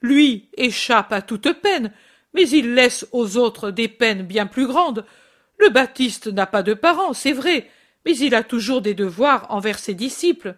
[0.00, 1.92] Lui échappe à toute peine,
[2.36, 5.06] mais il laisse aux autres des peines bien plus grandes.
[5.58, 7.68] Le Baptiste n'a pas de parents, c'est vrai,
[8.04, 10.54] mais il a toujours des devoirs envers ses disciples.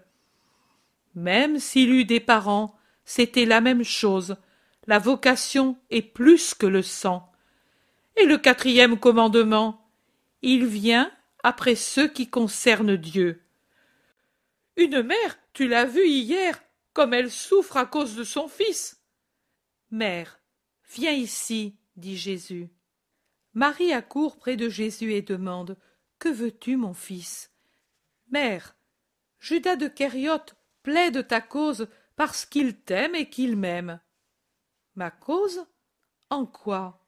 [1.15, 4.37] Même s'il eut des parents, c'était la même chose.
[4.87, 7.31] La vocation est plus que le sang.
[8.17, 9.85] Et le quatrième commandement
[10.43, 11.11] il vient
[11.43, 13.43] après ceux qui concernent Dieu.
[14.77, 16.61] Une mère, tu l'as vue hier,
[16.93, 19.01] comme elle souffre à cause de son fils.
[19.91, 20.38] Mère,
[20.89, 22.69] viens ici, dit Jésus.
[23.55, 25.77] Marie accourt près de Jésus et demande
[26.19, 27.51] Que veux-tu, mon fils?
[28.31, 28.77] Mère,
[29.39, 34.01] Judas de Kériote plaide ta cause parce qu'il t'aime et qu'il m'aime.
[34.95, 35.65] Ma cause?
[36.31, 37.07] En quoi?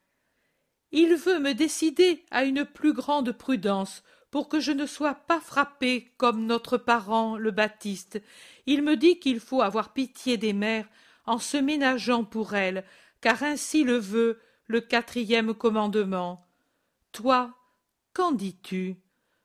[0.92, 5.40] Il veut me décider à une plus grande prudence pour que je ne sois pas
[5.40, 8.22] frappé comme notre parent le Baptiste.
[8.66, 10.88] Il me dit qu'il faut avoir pitié des mères
[11.26, 12.84] en se ménageant pour elles,
[13.20, 16.46] car ainsi le veut le quatrième commandement.
[17.12, 17.54] Toi,
[18.12, 18.96] qu'en dis-tu?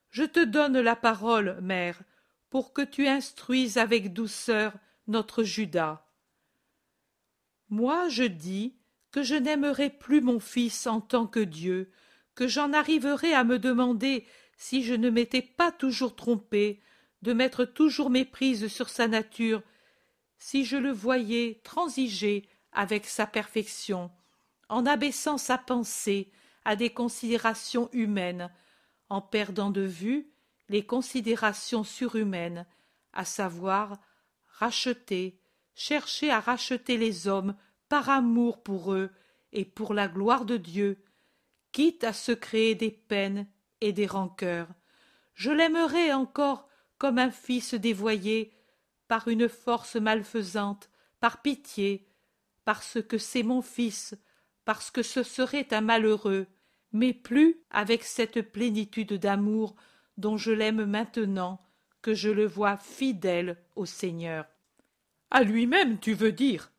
[0.09, 2.01] Je te donne la parole, mère,
[2.49, 4.73] pour que tu instruises avec douceur
[5.07, 6.05] notre Judas.
[7.69, 8.76] Moi, je dis
[9.11, 11.91] que je n'aimerai plus mon fils en tant que Dieu,
[12.36, 14.26] que j'en arriverai à me demander
[14.57, 16.82] si je ne m'étais pas toujours trompé,
[17.21, 19.63] de mettre toujours méprise sur sa nature,
[20.38, 24.11] si je le voyais transiger avec sa perfection,
[24.69, 26.32] en abaissant sa pensée
[26.65, 28.51] à des considérations humaines,
[29.09, 30.32] en perdant de vue
[30.69, 32.65] les considérations surhumaines,
[33.13, 33.97] à savoir
[34.47, 35.39] racheter,
[35.73, 37.55] chercher à racheter les hommes
[37.89, 39.11] par amour pour eux
[39.51, 41.03] et pour la gloire de Dieu,
[41.71, 43.47] quitte à se créer des peines
[43.82, 44.69] et des rancœurs.
[45.34, 46.67] Je l'aimerai encore
[46.97, 48.53] comme un fils dévoyé,
[49.07, 52.07] par une force malfaisante, par pitié,
[52.66, 54.16] parce que c'est mon fils,
[54.66, 56.47] parce que ce serait un malheureux,
[56.91, 59.76] mais plus avec cette plénitude d'amour
[60.18, 61.61] dont je l'aime maintenant,
[62.01, 64.45] que je le vois fidèle au Seigneur.
[65.32, 66.72] À lui-même, tu veux dire?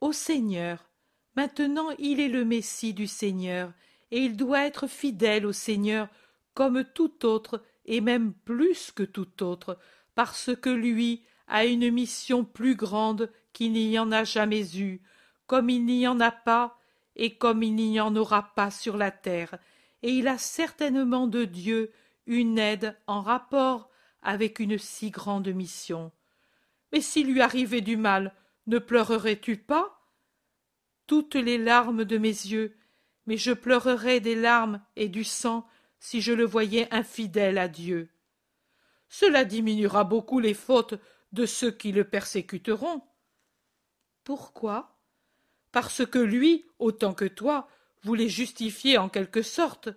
[0.00, 0.88] Au Seigneur.
[1.36, 3.72] Maintenant il est le Messie du Seigneur,
[4.10, 6.08] et il doit être fidèle au Seigneur
[6.54, 9.78] comme tout autre, et même plus que tout autre,
[10.14, 15.02] parce que lui a une mission plus grande qu'il n'y en a jamais eue,
[15.46, 16.78] comme il n'y en a pas,
[17.16, 19.58] et comme il n'y en aura pas sur la terre,
[20.02, 21.92] et il a certainement de Dieu
[22.26, 23.90] une aide en rapport
[24.22, 26.12] avec une si grande mission.
[26.92, 28.34] Mais s'il lui arrivait du mal,
[28.66, 30.00] ne pleurerais-tu pas?
[31.06, 32.76] Toutes les larmes de mes yeux,
[33.26, 35.66] mais je pleurerais des larmes et du sang
[35.98, 38.08] si je le voyais infidèle à Dieu.
[39.08, 40.94] Cela diminuera beaucoup les fautes
[41.32, 43.02] de ceux qui le persécuteront.
[44.24, 44.98] Pourquoi?
[45.72, 47.68] Parce que lui, autant que toi,
[48.02, 49.88] voulait justifier en quelque sorte.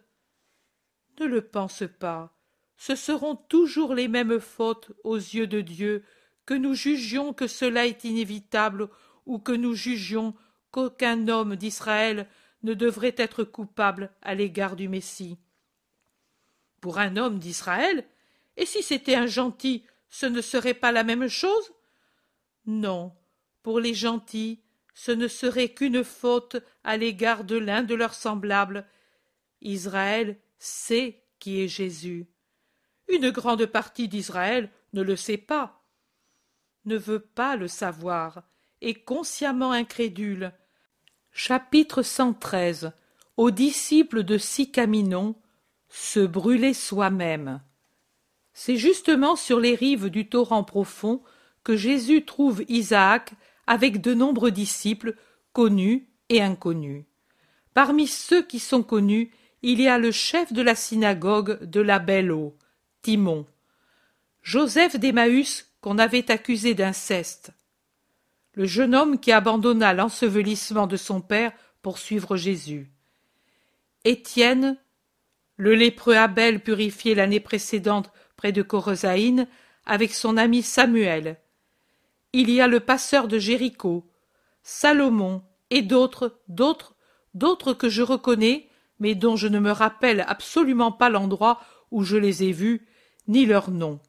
[1.20, 2.38] Ne le pense pas.
[2.78, 6.04] Ce seront toujours les mêmes fautes aux yeux de Dieu,
[6.46, 8.90] que nous jugions que cela est inévitable
[9.26, 10.36] ou que nous jugions
[10.72, 12.28] qu'aucun homme d'Israël
[12.64, 15.38] ne devrait être coupable à l'égard du Messie.
[16.82, 18.06] Pour un homme d'Israël,
[18.58, 19.86] et si c'était un gentil,
[20.18, 21.74] ce ne serait pas la même chose?
[22.66, 23.14] Non,
[23.64, 24.62] pour les gentils,
[24.94, 26.56] ce ne serait qu'une faute
[26.86, 28.88] à l'égard de l'un de leurs semblables.
[29.60, 32.28] Israël sait qui est Jésus.
[33.10, 35.84] Une grande partie d'Israël ne le sait pas,
[36.86, 38.44] ne veut pas le savoir,
[38.80, 40.54] est consciemment incrédule.
[41.34, 42.94] Chapitre 113
[43.36, 45.36] Aux disciples de Sicaminon
[45.90, 47.62] se brûler soi-même.
[48.58, 51.22] C'est justement sur les rives du torrent profond
[51.66, 53.34] que Jésus trouve Isaac
[53.68, 55.16] avec de nombreux disciples,
[55.52, 57.04] connus et inconnus.
[57.74, 59.32] Parmi ceux qui sont connus,
[59.62, 62.56] il y a le chef de la synagogue de la Belle Eau,
[63.02, 63.46] Timon,
[64.42, 67.52] Joseph d'Emmaüs qu'on avait accusé d'inceste,
[68.54, 71.52] le jeune homme qui abandonna l'ensevelissement de son père
[71.82, 72.90] pour suivre Jésus,
[74.06, 74.78] Étienne,
[75.58, 79.48] le lépreux Abel purifié l'année précédente près de Corosaïne
[79.86, 81.38] avec son ami Samuel.
[82.34, 84.10] Il y a le passeur de Jéricho,
[84.64, 86.96] Salomon et d'autres, d'autres,
[87.34, 88.70] d'autres que je reconnais,
[89.00, 91.62] mais dont je ne me rappelle absolument pas l'endroit
[91.92, 92.88] où je les ai vus,
[93.28, 94.00] ni leur nom.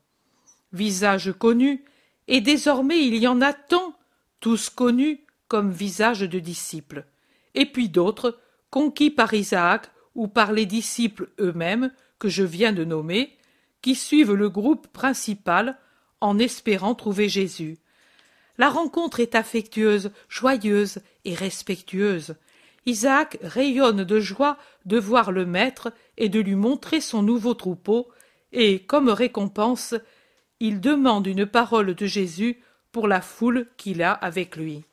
[0.73, 1.85] Visage connu,
[2.29, 3.95] et désormais il y en a tant,
[4.41, 7.07] tous connus comme visages de disciples,
[7.55, 8.39] et puis d'autres,
[8.71, 13.37] conquis par Isaac ou par les disciples eux-mêmes que je viens de nommer,
[13.83, 15.79] qui suivent le groupe principal
[16.21, 17.79] en espérant trouver Jésus.
[18.59, 22.37] La rencontre est affectueuse, joyeuse et respectueuse.
[22.87, 28.09] Isaac rayonne de joie de voir le maître et de lui montrer son nouveau troupeau,
[28.53, 29.95] et, comme récompense,
[30.61, 32.63] il demande une parole de Jésus
[32.93, 34.85] pour la foule qu'il a avec lui.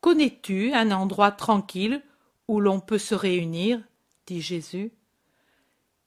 [0.00, 2.02] Connais-tu un endroit tranquille
[2.48, 3.80] où l'on peut se réunir?
[4.26, 4.92] dit Jésus.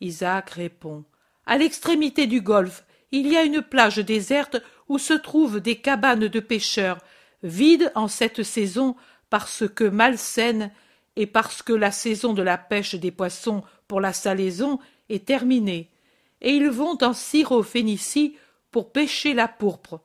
[0.01, 1.05] Isaac répond
[1.45, 6.27] À l'extrémité du golfe, il y a une plage déserte où se trouvent des cabanes
[6.27, 6.99] de pêcheurs,
[7.43, 8.95] vides en cette saison
[9.29, 10.71] parce que malsaines
[11.15, 14.79] et parce que la saison de la pêche des poissons pour la salaison
[15.09, 15.89] est terminée,
[16.41, 18.35] et ils vont en Syrophénicie
[18.71, 20.01] pour pêcher la pourpre.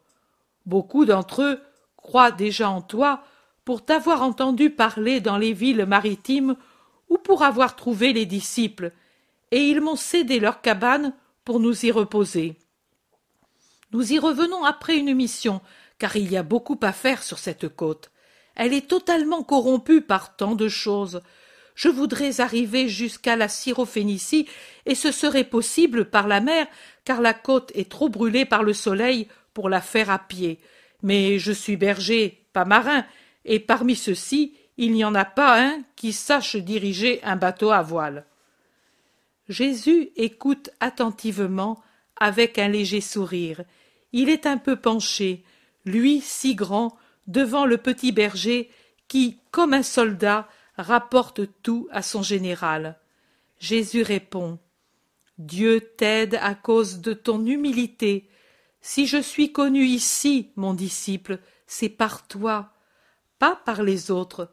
[0.67, 1.61] Beaucoup d'entre eux
[1.97, 3.23] croient déjà en toi
[3.65, 6.57] pour t'avoir entendu parler dans les villes maritimes
[7.09, 8.93] ou pour avoir trouvé les disciples,
[9.51, 11.15] et ils m'ont cédé leur cabane
[11.57, 12.57] nous y reposer.
[13.93, 15.63] Nous y revenons après une mission,
[15.99, 18.11] car il y a beaucoup à faire sur cette côte.
[18.55, 21.23] Elle est totalement corrompue par tant de choses.
[21.75, 24.47] Je voudrais arriver jusqu'à la Syrophénicie,
[24.85, 26.67] et ce serait possible par la mer,
[27.05, 30.59] car la côte est trop brûlée par le soleil pour la faire à pied.
[31.03, 33.07] Mais je suis berger, pas marin,
[33.45, 37.83] et parmi ceux-ci, il n'y en a pas un qui sache diriger un bateau à
[37.83, 38.27] voile.
[39.49, 41.83] Jésus écoute attentivement
[42.17, 43.63] avec un léger sourire.
[44.13, 45.45] Il est un peu penché,
[45.85, 46.97] lui si grand,
[47.27, 48.71] devant le petit berger
[49.07, 52.99] qui, comme un soldat, rapporte tout à son général.
[53.59, 54.59] Jésus répond.
[55.39, 58.29] Dieu t'aide à cause de ton humilité.
[58.81, 62.73] Si je suis connu ici, mon disciple, c'est par toi
[63.39, 64.51] pas par les autres.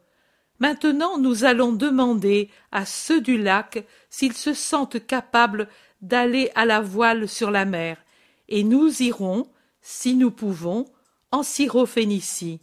[0.58, 5.68] Maintenant nous allons demander à ceux du lac s'ils se sentent capables
[6.00, 7.98] d'aller à la voile sur la mer,
[8.48, 9.48] et nous irons,
[9.80, 10.86] si nous pouvons,
[11.30, 12.60] en Syrophénicie.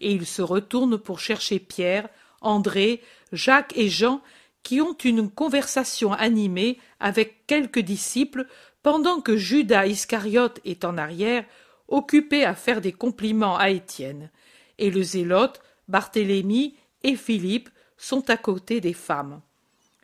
[0.00, 2.08] Et ils se retournent pour chercher Pierre,
[2.40, 4.20] André, Jacques et Jean,
[4.62, 8.46] qui ont une conversation animée avec quelques disciples
[8.82, 11.44] pendant que Judas Iscariote est en arrière,
[11.88, 14.30] occupé à faire des compliments à Étienne
[14.78, 19.40] et le zélote, Barthélemy et Philippe sont à côté des femmes.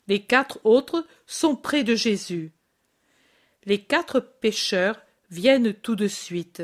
[0.07, 2.53] Les quatre autres sont près de Jésus.
[3.65, 6.63] Les quatre pêcheurs viennent tout de suite.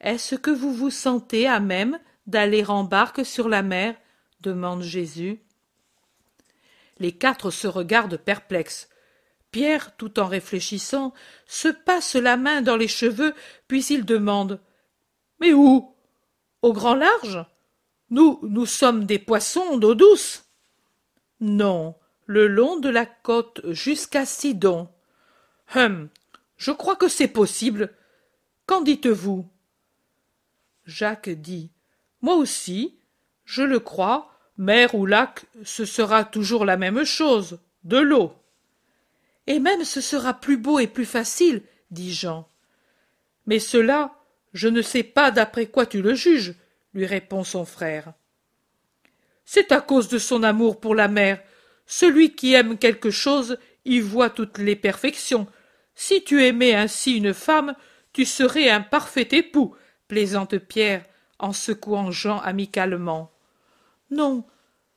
[0.00, 3.94] Est-ce que vous vous sentez à même d'aller en barque sur la mer?
[4.40, 5.40] demande Jésus.
[6.98, 8.88] Les quatre se regardent perplexes.
[9.50, 11.12] Pierre, tout en réfléchissant,
[11.46, 13.34] se passe la main dans les cheveux,
[13.68, 14.60] puis il demande.
[15.40, 15.94] Mais où?
[16.62, 17.44] Au grand large?
[18.10, 20.44] Nous, nous sommes des poissons d'eau douce.
[21.40, 21.94] Non,
[22.26, 24.88] le long de la côte jusqu'à Sidon.
[25.74, 26.08] Hum,
[26.56, 27.92] je crois que c'est possible.
[28.66, 29.48] Qu'en dites-vous?
[30.84, 31.70] Jacques dit.
[32.22, 32.96] Moi aussi,
[33.44, 38.34] je le crois, mer ou lac, ce sera toujours la même chose, de l'eau.
[39.46, 42.48] Et même ce sera plus beau et plus facile, dit Jean.
[43.46, 44.14] Mais cela,
[44.52, 46.54] je ne sais pas d'après quoi tu le juges,
[46.96, 48.14] lui répond son frère.
[49.44, 51.40] C'est à cause de son amour pour la mer.
[51.86, 55.46] Celui qui aime quelque chose y voit toutes les perfections.
[55.94, 57.74] Si tu aimais ainsi une femme,
[58.12, 59.76] tu serais un parfait époux,
[60.08, 61.04] plaisante Pierre
[61.38, 63.30] en secouant Jean amicalement.
[64.10, 64.44] Non,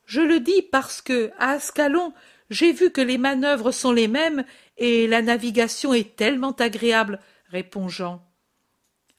[0.05, 2.13] je le dis parce que, à Ascalon,
[2.49, 4.45] j'ai vu que les manœuvres sont les mêmes
[4.77, 7.19] et la navigation est tellement agréable,
[7.49, 8.25] répond Jean.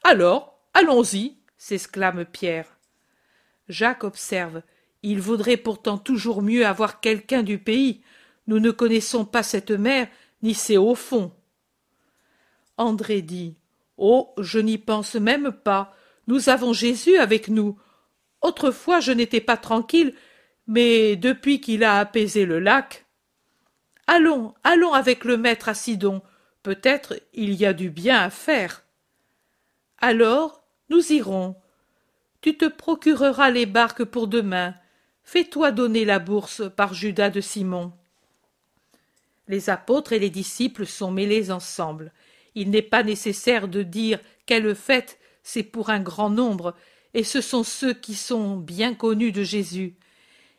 [0.03, 2.79] Alors, allons-y, s'exclame Pierre.
[3.69, 4.63] Jacques observe.
[5.03, 8.03] Il vaudrait pourtant toujours mieux avoir quelqu'un du pays.
[8.47, 10.09] Nous ne connaissons pas cette mer,
[10.43, 11.33] ni ses hauts fonds.
[12.79, 13.57] André dit.
[13.99, 14.33] Oh.
[14.39, 15.95] Je n'y pense même pas.
[16.27, 17.79] Nous avons Jésus avec nous.
[18.41, 20.15] Autrefois je n'étais pas tranquille,
[20.67, 23.05] mais depuis qu'il a apaisé le lac.
[24.07, 26.23] Allons, allons avec le maître à Sidon.
[26.63, 28.83] Peut-être il y a du bien à faire.
[29.99, 30.60] Alors,
[30.91, 31.55] nous irons.
[32.41, 34.74] Tu te procureras les barques pour demain.
[35.22, 37.93] Fais-toi donner la bourse par Judas de Simon.
[39.47, 42.12] Les apôtres et les disciples sont mêlés ensemble.
[42.55, 46.74] Il n'est pas nécessaire de dire quelle fête c'est pour un grand nombre,
[47.14, 49.95] et ce sont ceux qui sont bien connus de Jésus.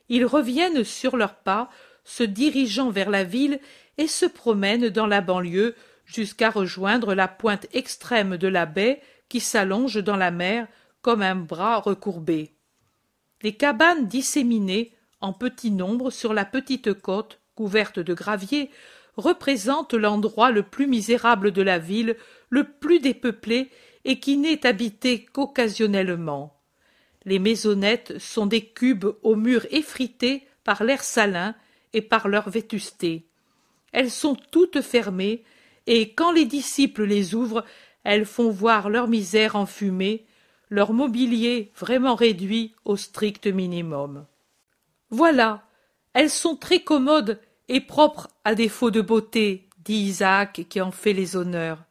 [0.10, 1.70] Ils reviennent sur leurs pas,
[2.04, 3.60] se dirigeant vers la ville,
[3.98, 5.76] et se promènent dans la banlieue
[6.06, 9.02] jusqu'à rejoindre la pointe extrême de la baie
[9.32, 10.68] qui s'allonge dans la mer
[11.02, 12.54] comme un bras recourbé.
[13.42, 18.70] Les cabanes disséminées en petit nombre sur la petite côte couverte de graviers
[19.16, 22.18] représentent l'endroit le plus misérable de la ville,
[22.50, 23.70] le plus dépeuplé
[24.04, 26.60] et qui n'est habité qu'occasionnellement.
[27.24, 31.56] Les maisonnettes sont des cubes aux murs effrités par l'air salin
[31.94, 33.30] et par leur vétusté.
[33.94, 35.46] Elles sont toutes fermées,
[35.88, 37.64] et quand les disciples les ouvrent,
[38.04, 40.26] elles font voir leur misère enfumée,
[40.70, 44.26] leur mobilier vraiment réduit au strict minimum.
[45.10, 45.64] Voilà,
[46.14, 51.14] elles sont très commodes et propres à défaut de beauté, dit Isaac qui en fait
[51.14, 51.84] les honneurs.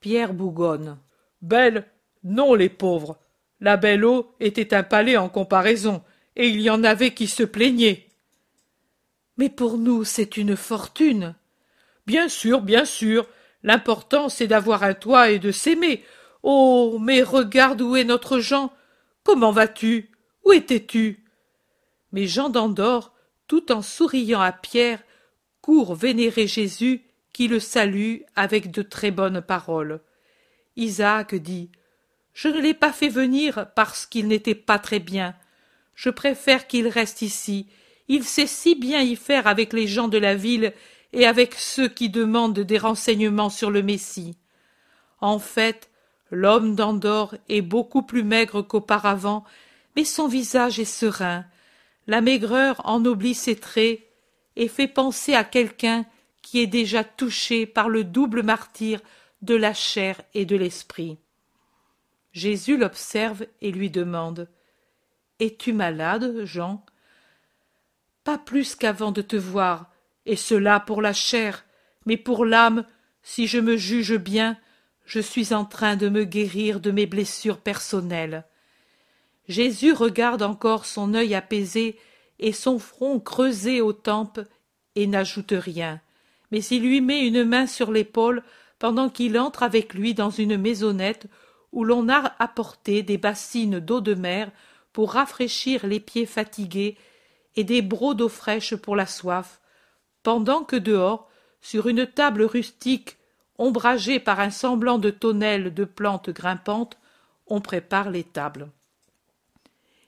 [0.00, 0.98] Pierre bougonne.
[1.40, 1.86] Belle
[2.22, 3.18] Non, les pauvres.
[3.60, 6.02] La belle eau était un palais en comparaison,
[6.36, 8.08] et il y en avait qui se plaignaient.
[9.36, 11.34] Mais pour nous, c'est une fortune.
[12.06, 13.26] Bien sûr, bien sûr.
[13.64, 16.04] L'important, c'est d'avoir un toit et de s'aimer.
[16.42, 16.98] Oh.
[17.00, 18.72] Mais regarde où est notre Jean.
[19.24, 20.10] Comment vas tu?
[20.44, 21.24] Où étais-tu?
[22.12, 23.14] Mais Jean d'Andorre,
[23.48, 25.02] tout en souriant à Pierre,
[25.62, 27.02] court vénérer Jésus
[27.32, 30.00] qui le salue avec de très bonnes paroles.
[30.76, 31.70] Isaac dit
[32.34, 35.34] Je ne l'ai pas fait venir parce qu'il n'était pas très bien.
[35.94, 37.66] Je préfère qu'il reste ici.
[38.08, 40.74] Il sait si bien y faire avec les gens de la ville
[41.14, 44.36] et avec ceux qui demandent des renseignements sur le Messie.
[45.20, 45.88] En fait,
[46.32, 49.44] l'homme d'Andorre est beaucoup plus maigre qu'auparavant,
[49.94, 51.44] mais son visage est serein.
[52.08, 54.00] La maigreur ennoblit ses traits
[54.56, 56.04] et fait penser à quelqu'un
[56.42, 59.00] qui est déjà touché par le double martyre
[59.40, 61.16] de la chair et de l'esprit.
[62.32, 64.48] Jésus l'observe et lui demande
[65.38, 66.84] Es-tu malade, Jean?
[68.24, 69.93] Pas plus qu'avant de te voir,
[70.26, 71.64] et cela pour la chair,
[72.06, 72.84] mais pour l'âme,
[73.22, 74.56] si je me juge bien,
[75.04, 78.44] je suis en train de me guérir de mes blessures personnelles.
[79.48, 81.98] Jésus regarde encore son œil apaisé
[82.38, 84.40] et son front creusé aux tempes
[84.96, 86.00] et n'ajoute rien,
[86.50, 88.42] mais il lui met une main sur l'épaule
[88.78, 91.26] pendant qu'il entre avec lui dans une maisonnette
[91.72, 94.50] où l'on a apporté des bassines d'eau de mer
[94.92, 96.96] pour rafraîchir les pieds fatigués
[97.56, 99.60] et des brocs d'eau fraîche pour la soif,
[100.24, 103.18] pendant que dehors, sur une table rustique
[103.56, 106.98] ombragée par un semblant de tonnelle de plantes grimpantes,
[107.46, 108.70] on prépare les tables.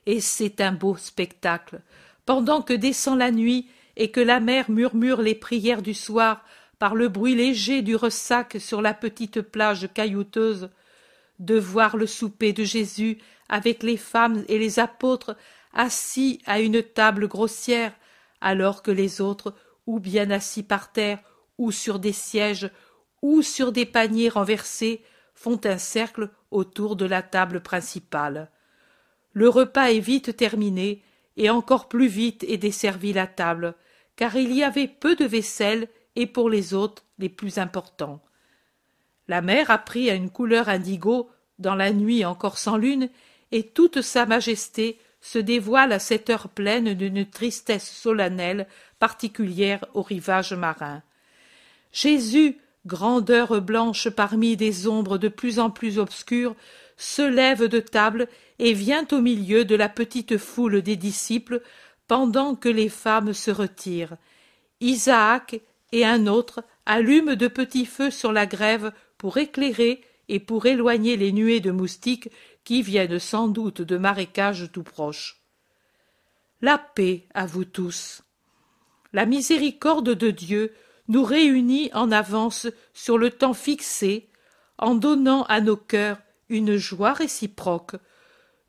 [0.05, 1.81] Et c'est un beau spectacle,
[2.25, 6.43] pendant que descend la nuit et que la mer murmure les prières du soir
[6.79, 10.69] par le bruit léger du ressac sur la petite plage caillouteuse,
[11.39, 15.35] de voir le souper de Jésus avec les femmes et les apôtres
[15.73, 17.93] assis à une table grossière,
[18.41, 19.53] alors que les autres,
[19.87, 21.19] ou bien assis par terre,
[21.57, 22.69] ou sur des sièges,
[23.21, 28.51] ou sur des paniers renversés, font un cercle autour de la table principale.
[29.33, 31.03] Le repas est vite terminé,
[31.37, 33.75] et encore plus vite est desservi la table,
[34.15, 38.23] car il y avait peu de vaisselle, et pour les autres les plus importants.
[39.27, 41.29] La mer a pris à une couleur indigo
[41.59, 43.09] dans la nuit encore sans lune,
[43.51, 48.67] et toute sa majesté se dévoile à cette heure pleine d'une tristesse solennelle
[48.99, 51.01] particulière au rivage marin.
[51.91, 56.55] Jésus, grandeur blanche parmi des ombres de plus en plus obscures,
[56.97, 58.27] se lève de table
[58.59, 61.61] et vient au milieu de la petite foule des disciples
[62.07, 64.17] pendant que les femmes se retirent.
[64.81, 65.59] Isaac
[65.91, 71.17] et un autre allument de petits feux sur la grève pour éclairer et pour éloigner
[71.17, 72.29] les nuées de moustiques
[72.63, 75.41] qui viennent sans doute de marécages tout proches.
[76.61, 78.23] La paix à vous tous.
[79.13, 80.73] La miséricorde de Dieu
[81.07, 84.29] nous réunit en avance sur le temps fixé,
[84.77, 86.17] en donnant à nos cœurs
[86.49, 87.95] une joie réciproque.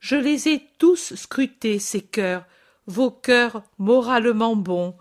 [0.01, 2.45] Je les ai tous scrutés, ces cœurs,
[2.87, 4.97] vos cœurs moralement bons,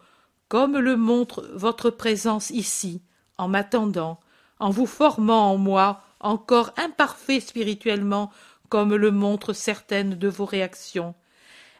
[0.49, 3.01] comme le montre votre présence ici,
[3.38, 4.19] en m'attendant,
[4.59, 8.31] en vous formant en moi, encore imparfait spirituellement,
[8.69, 11.15] comme le montrent certaines de vos réactions.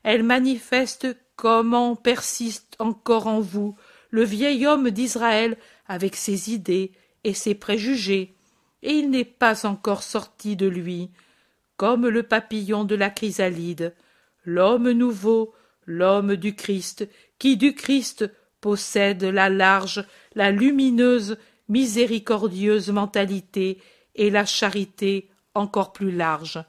[0.04, 1.08] Elle manifeste
[1.38, 3.78] comment persiste encore en vous
[4.10, 5.58] le vieil homme d'Israël
[5.88, 6.92] avec ses idées
[7.24, 8.36] et ses préjugés,
[8.84, 11.12] et il n'est pas encore sorti de lui,
[11.78, 13.96] comme le papillon de la chrysalide,
[14.44, 15.54] l'homme nouveau,
[15.86, 17.08] l'homme du Christ,
[17.38, 18.30] qui du Christ
[18.60, 21.38] possède la large, la lumineuse,
[21.70, 23.80] miséricordieuse mentalité
[24.16, 26.64] et la charité encore plus large.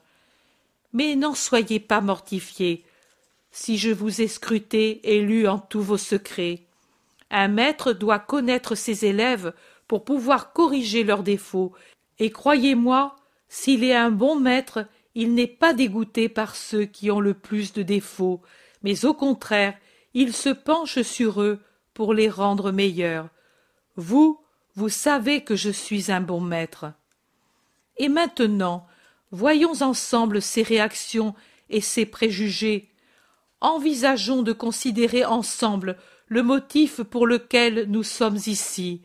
[0.93, 2.83] Mais n'en soyez pas mortifiés,
[3.51, 6.61] si je vous ai scruté et lu en tous vos secrets.
[7.31, 9.53] Un maître doit connaître ses élèves
[9.87, 11.73] pour pouvoir corriger leurs défauts,
[12.19, 13.15] et croyez-moi,
[13.47, 14.85] s'il est un bon maître,
[15.15, 18.41] il n'est pas dégoûté par ceux qui ont le plus de défauts,
[18.83, 19.75] mais au contraire,
[20.13, 21.59] il se penche sur eux
[21.93, 23.29] pour les rendre meilleurs.
[23.95, 24.39] Vous,
[24.75, 26.93] vous savez que je suis un bon maître.
[27.97, 28.87] Et maintenant,
[29.31, 31.35] voyons ensemble ces réactions
[31.69, 32.89] et ces préjugés.
[33.61, 35.97] Envisageons de considérer ensemble
[36.27, 39.01] le motif pour lequel nous sommes ici,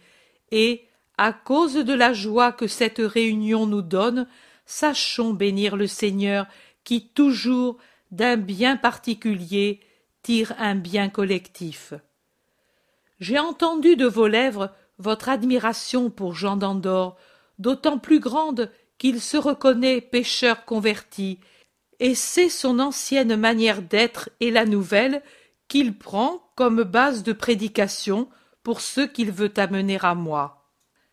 [0.50, 0.86] et,
[1.16, 4.26] à cause de la joie que cette réunion nous donne,
[4.66, 6.46] sachons bénir le Seigneur
[6.84, 7.78] qui toujours,
[8.10, 9.80] d'un bien particulier,
[10.22, 11.94] tire un bien collectif.
[13.20, 17.16] J'ai entendu de vos lèvres votre admiration pour Jean d'Andorre,
[17.58, 21.38] d'autant plus grande qu'il se reconnaît pécheur converti,
[22.00, 25.22] et c'est son ancienne manière d'être et la nouvelle
[25.68, 28.28] qu'il prend comme base de prédication
[28.62, 30.70] pour ceux qu'il veut amener à moi.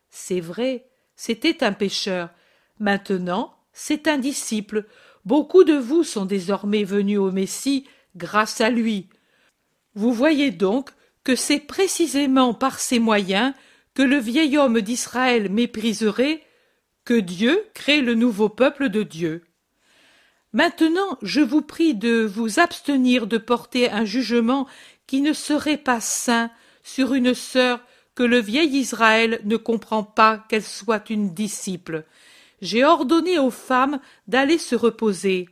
[0.10, 2.30] C'est vrai, c'était un pécheur.
[2.80, 4.86] Maintenant, c'est un disciple.
[5.26, 9.10] Beaucoup de vous sont désormais venus au Messie grâce à lui.
[9.94, 10.92] Vous voyez donc
[11.24, 13.54] que c'est précisément par ces moyens
[13.94, 16.42] que le vieil homme d'Israël mépriserait
[17.06, 19.44] que Dieu crée le nouveau peuple de Dieu.
[20.54, 24.68] Maintenant, je vous prie de vous abstenir de porter un jugement
[25.08, 26.52] qui ne serait pas saint
[26.84, 27.80] sur une sœur
[28.16, 32.06] que le vieil Israël ne comprend pas qu'elle soit une disciple.
[32.62, 35.48] J'ai ordonné aux femmes d'aller se reposer,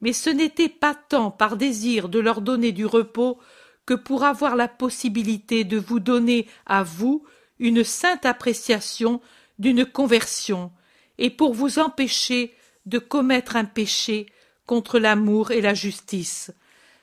[0.00, 3.38] mais ce n'était pas tant par désir de leur donner du repos
[3.84, 7.24] que pour avoir la possibilité de vous donner à vous
[7.58, 9.20] une sainte appréciation
[9.58, 10.70] d'une conversion,
[11.18, 14.26] et pour vous empêcher de commettre un péché
[14.66, 16.52] contre l'amour et la justice.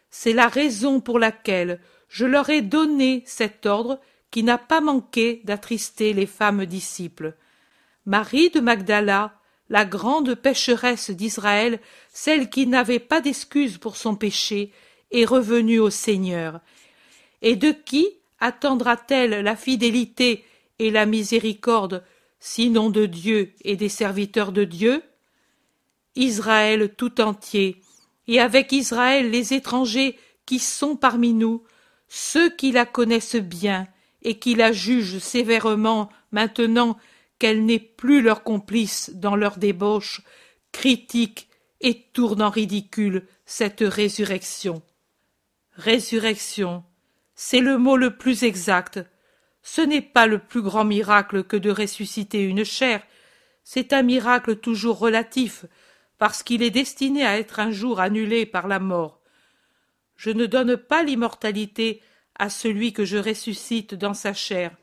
[0.10, 4.00] C'est la raison pour laquelle je leur ai donné cet ordre
[4.30, 7.36] qui n'a pas manqué d'attrister les femmes disciples.
[8.06, 9.40] Marie de Magdala,
[9.70, 11.80] la grande pécheresse d'Israël,
[12.12, 14.72] celle qui n'avait pas d'excuse pour son péché,
[15.12, 16.60] est revenue au Seigneur.
[17.42, 18.08] Et de qui
[18.40, 20.44] attendra-t-elle la fidélité
[20.80, 22.04] et la miséricorde,
[22.40, 25.02] sinon de Dieu et des serviteurs de Dieu?
[26.16, 27.82] Israël tout entier,
[28.28, 31.64] et avec Israël les étrangers qui sont parmi nous,
[32.08, 33.88] ceux qui la connaissent bien
[34.22, 36.98] et qui la jugent sévèrement maintenant
[37.40, 40.22] qu'elle n'est plus leur complice dans leur débauche,
[40.72, 41.50] critiquent
[41.82, 44.82] et tournent en ridicule cette résurrection.
[45.76, 46.84] Résurrection,
[47.36, 49.00] c'est le mot le plus exact.
[49.62, 53.02] Ce n'est pas le plus grand miracle que de ressusciter une chair,
[53.64, 55.66] c'est un miracle toujours relatif,
[56.18, 59.20] parce qu'il est destiné à être un jour annulé par la mort.
[60.16, 62.02] Je ne donne pas l'immortalité
[62.36, 64.76] à celui que je ressuscite dans sa chair,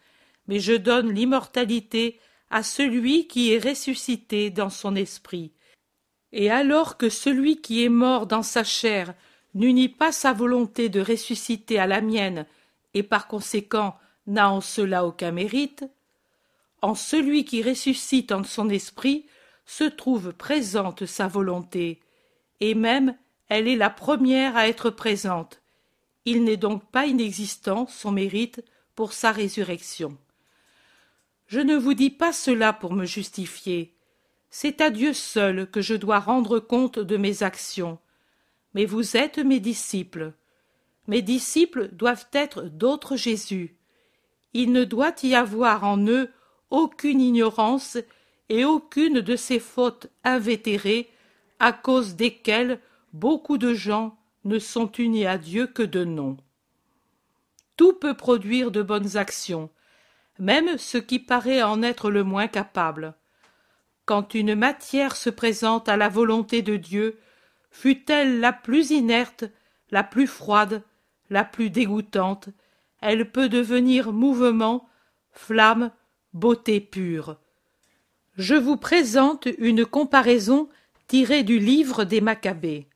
[0.47, 2.19] mais je donne l'immortalité
[2.51, 5.53] à celui qui est ressuscité dans son esprit.
[6.33, 9.15] Et alors que celui qui est mort dans sa chair
[9.55, 12.47] n'unit pas sa volonté de ressusciter à la mienne,
[12.95, 15.85] et par conséquent n'a en cela aucun mérite,
[16.83, 19.27] en celui qui ressuscite en son esprit
[19.71, 22.01] se trouve présente sa volonté,
[22.59, 23.17] et même
[23.49, 25.63] elle est la première à être présente.
[26.25, 28.65] Il n'est donc pas inexistant son mérite
[28.97, 30.19] pour sa résurrection.
[31.47, 33.95] Je ne vous dis pas cela pour me justifier.
[34.51, 38.01] C'est à Dieu seul que je dois rendre compte de mes actions.
[38.75, 40.33] Mais vous êtes mes disciples.
[41.07, 43.77] Mes disciples doivent être d'autres Jésus.
[44.53, 46.29] Il ne doit y avoir en eux
[46.71, 47.99] aucune ignorance
[48.51, 51.09] et aucune de ces fautes invétérées
[51.61, 52.81] à cause desquelles
[53.13, 56.37] beaucoup de gens ne sont unis à Dieu que de nom.
[57.77, 59.71] Tout peut produire de bonnes actions,
[60.39, 63.15] même ce qui paraît en être le moins capable.
[64.05, 67.21] Quand une matière se présente à la volonté de Dieu,
[67.71, 69.45] fût-elle la plus inerte,
[69.91, 70.83] la plus froide,
[71.31, 72.49] la plus dégoûtante,
[73.01, 74.89] elle peut devenir mouvement,
[75.31, 75.93] flamme,
[76.33, 77.39] beauté pure.
[78.41, 80.71] Je vous présente une comparaison
[81.09, 82.87] tirée du livre des Maccabées.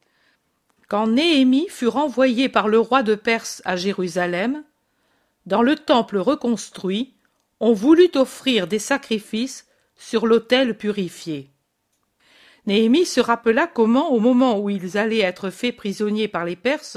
[0.89, 4.65] Quand Néhémie fut renvoyé par le roi de Perse à Jérusalem,
[5.45, 7.13] dans le temple reconstruit,
[7.61, 11.51] on voulut offrir des sacrifices sur l'autel purifié.
[12.65, 16.97] Néhémie se rappela comment, au moment où ils allaient être faits prisonniers par les Perses,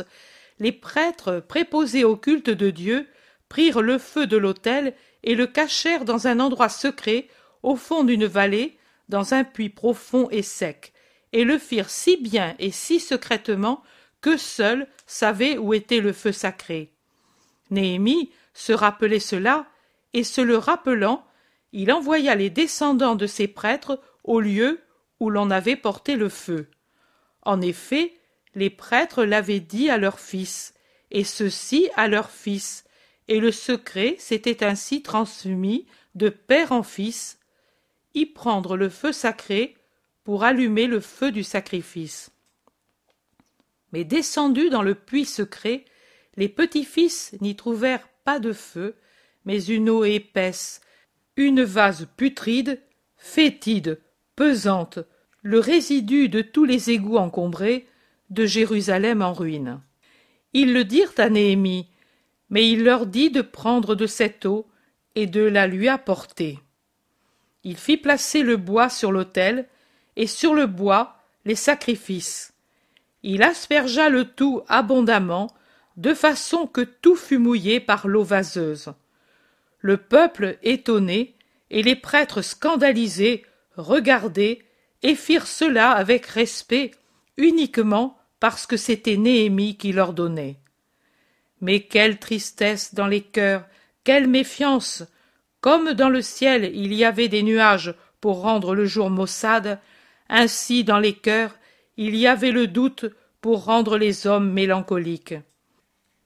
[0.60, 3.08] les prêtres préposés au culte de Dieu
[3.50, 4.93] prirent le feu de l'autel
[5.26, 7.28] et le cachèrent dans un endroit secret
[7.64, 8.78] au fond d'une vallée,
[9.10, 10.93] dans un puits profond et sec,
[11.34, 13.84] et le firent si bien et si secrètement
[14.22, 16.91] que seul savait où était le feu sacré.
[17.70, 19.68] Néhémie se rappelait cela
[20.14, 21.26] et se le rappelant,
[21.74, 24.82] il envoya les descendants de ces prêtres au lieu
[25.20, 26.70] où l'on avait porté le feu.
[27.43, 28.14] En effet,
[28.55, 30.74] les prêtres l'avaient dit à leurs fils,
[31.12, 32.86] et ceux-ci à leurs fils,
[33.28, 35.86] et le secret s'était ainsi transmis
[36.16, 37.39] de père en fils,
[38.26, 39.76] prendre le feu sacré
[40.24, 42.32] pour allumer le feu du sacrifice.
[43.93, 45.86] Mais descendus dans le puits secret,
[46.36, 48.95] les petits-fils n'y trouvèrent pas de feu,
[49.45, 50.82] mais une eau épaisse,
[51.36, 52.82] une vase putride,
[53.15, 54.01] fétide,
[54.36, 54.99] pesante,
[55.41, 57.88] le résidu de tous les égouts encombrés,
[58.30, 59.82] de Jérusalem en ruine.
[60.53, 61.88] Ils le dirent à Néhémie,
[62.49, 64.68] mais il leur dit de prendre de cette eau
[65.15, 66.59] et de la lui apporter.
[67.64, 69.68] Il fit placer le bois sur l'autel,
[70.16, 72.53] et sur le bois les sacrifices.
[73.24, 75.47] Il aspergea le tout abondamment,
[75.95, 78.93] de façon que tout fut mouillé par l'eau vaseuse
[79.80, 81.36] le peuple étonné
[81.70, 83.45] et les prêtres scandalisés
[83.76, 84.60] regardaient
[85.03, 86.91] et firent cela avec respect
[87.38, 90.58] uniquement parce que c'était Néhémie qui leur donnait.
[91.62, 93.66] Mais quelle tristesse dans les cœurs,
[94.03, 95.03] quelle méfiance.
[95.62, 99.80] Comme dans le ciel il y avait des nuages pour rendre le jour maussade,
[100.30, 101.55] ainsi dans les cœurs
[101.97, 103.05] il y avait le doute
[103.41, 105.36] pour rendre les hommes mélancoliques.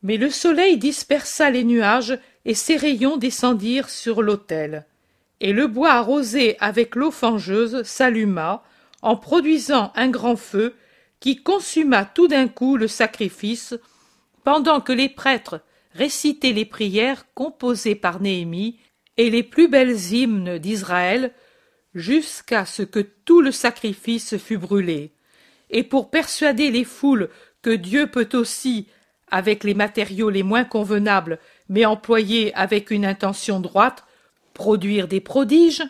[0.04, 4.86] Mais le soleil dispersa les nuages et ses rayons descendirent sur l'autel.
[5.40, 8.64] Et le bois arrosé avec l'eau fangeuse s'alluma,
[9.02, 10.76] en produisant un grand feu
[11.20, 13.76] qui consuma tout d'un coup le sacrifice,
[14.44, 15.62] pendant que les prêtres
[15.94, 18.80] récitaient les prières composées par Néhémie
[19.22, 21.32] et les plus belles hymnes d'Israël,
[21.94, 25.12] jusqu'à ce que tout le sacrifice fût brûlé.
[25.70, 27.30] Et pour persuader les foules
[27.62, 28.88] que Dieu peut aussi,
[29.30, 31.38] avec les matériaux les moins convenables,
[31.70, 34.06] mais employés avec une intention droite,
[34.56, 35.84] produire des prodiges,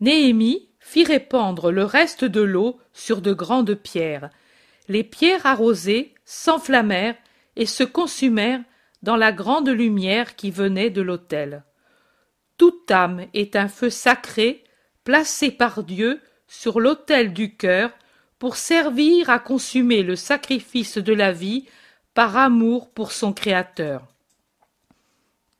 [0.00, 4.30] Néhémie fit répandre le reste de l'eau sur de grandes pierres.
[4.88, 7.16] Les pierres arrosées s'enflammèrent
[7.56, 8.62] et se consumèrent
[9.02, 11.64] dans la grande lumière qui venait de l'autel.
[12.58, 14.64] Toute âme est un feu sacré
[15.04, 17.90] placé par Dieu sur l'autel du cœur
[18.38, 21.66] pour servir à consumer le sacrifice de la vie
[22.14, 24.06] par amour pour son Créateur.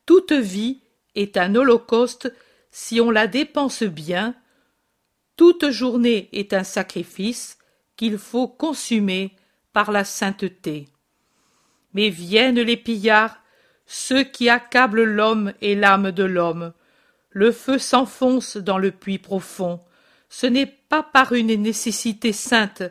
[0.05, 0.81] Toute vie
[1.15, 2.33] est un holocauste
[2.71, 4.35] si on la dépense bien,
[5.35, 7.57] toute journée est un sacrifice
[7.95, 9.35] qu'il faut consumer
[9.73, 10.87] par la sainteté.
[11.93, 13.37] Mais viennent les pillards,
[13.85, 16.73] ceux qui accablent l'homme et l'âme de l'homme.
[17.37, 19.79] Le feu s'enfonce dans le puits profond.
[20.27, 22.81] Ce n'est pas par une nécessité sainte,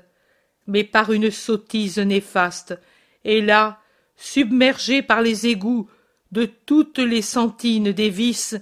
[0.69, 2.79] mais par une sottise néfaste.
[3.25, 3.81] Et là,
[4.15, 5.91] submergés par les égouts,
[6.31, 8.55] de toutes les sentines des vices,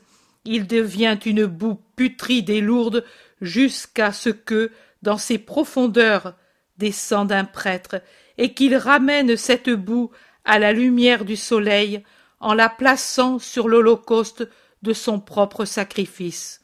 [0.47, 3.05] il devient une boue putride et lourde
[3.43, 4.71] jusqu'à ce que,
[5.03, 6.33] dans ses profondeurs,
[6.79, 8.01] descende un prêtre,
[8.39, 10.11] et qu'il ramène cette boue
[10.47, 12.03] à la lumière du soleil
[12.41, 14.49] en la plaçant sur l'holocauste
[14.85, 16.61] de son propre sacrifice.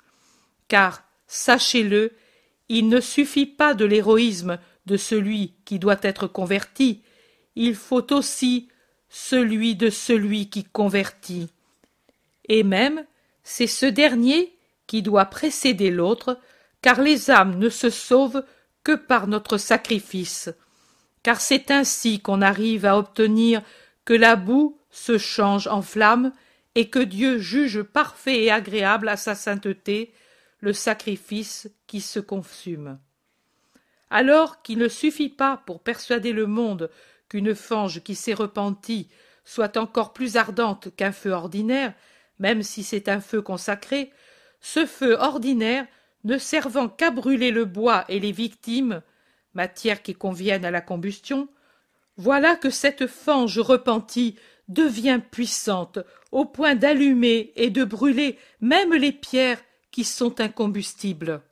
[0.69, 2.13] Car, sachez-le,
[2.69, 7.03] il ne suffit pas de l'héroïsme de celui qui doit être converti,
[7.57, 8.69] il faut aussi
[9.09, 11.49] celui de celui qui convertit.
[12.49, 13.05] Et même,
[13.43, 14.57] c'est ce dernier
[14.87, 16.39] qui doit précéder l'autre,
[16.83, 18.45] car les âmes ne se sauvent
[18.85, 20.51] que par notre sacrifice.
[21.23, 23.63] Car c'est ainsi qu'on arrive à obtenir
[24.05, 26.33] que la boue se change en flamme
[26.75, 30.13] et que Dieu juge parfait et agréable à sa sainteté
[30.61, 32.99] le sacrifice qui se consume.
[34.11, 36.91] Alors qu'il ne suffit pas pour persuader le monde
[37.29, 39.09] qu'une fange qui s'est repentie
[39.45, 41.95] soit encore plus ardente qu'un feu ordinaire,
[42.39, 44.13] même si c'est un feu consacré,
[44.61, 45.87] ce feu ordinaire,
[46.25, 49.03] ne servant qu'à brûler le bois et les victimes,
[49.55, 51.49] matière qui conviennent à la combustion,
[52.17, 54.37] voilà que cette fange repentie
[54.71, 55.99] devient puissante
[56.33, 59.61] au point d'allumer et de brûler même les pierres
[59.91, 61.43] qui sont incombustibles.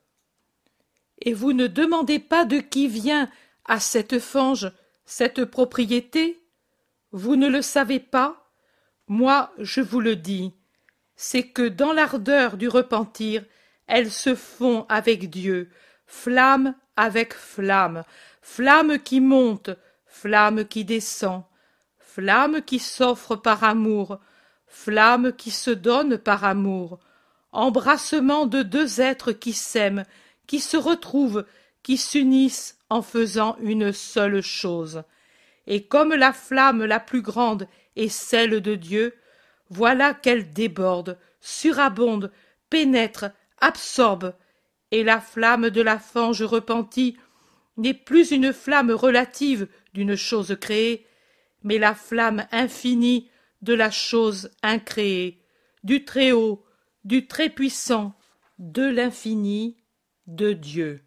[1.21, 3.29] Et vous ne demandez pas de qui vient
[3.65, 4.71] à cette fange
[5.05, 6.39] cette propriété?
[7.11, 8.51] Vous ne le savez pas?
[9.07, 10.53] Moi, je vous le dis,
[11.15, 13.43] c'est que dans l'ardeur du repentir,
[13.87, 15.71] elles se font avec Dieu,
[16.05, 18.03] flamme avec flamme,
[18.41, 19.71] flamme qui monte,
[20.05, 21.43] flamme qui descend,
[22.19, 24.19] flamme qui s'offre par amour,
[24.67, 26.99] flamme qui se donne par amour,
[27.53, 30.03] embrassement de deux êtres qui s'aiment,
[30.45, 31.45] qui se retrouvent,
[31.81, 35.03] qui s'unissent en faisant une seule chose.
[35.65, 39.15] Et comme la flamme la plus grande est celle de Dieu,
[39.69, 42.33] voilà qu'elle déborde, surabonde,
[42.69, 44.33] pénètre, absorbe,
[44.91, 47.15] et la flamme de la fange repentie
[47.77, 51.05] n'est plus une flamme relative d'une chose créée,
[51.63, 53.29] mais la flamme infinie
[53.61, 55.43] de la chose incréée,
[55.83, 56.63] du Très-Haut,
[57.03, 58.13] du Très-Puissant,
[58.57, 59.77] de l'infini,
[60.27, 61.01] de Dieu.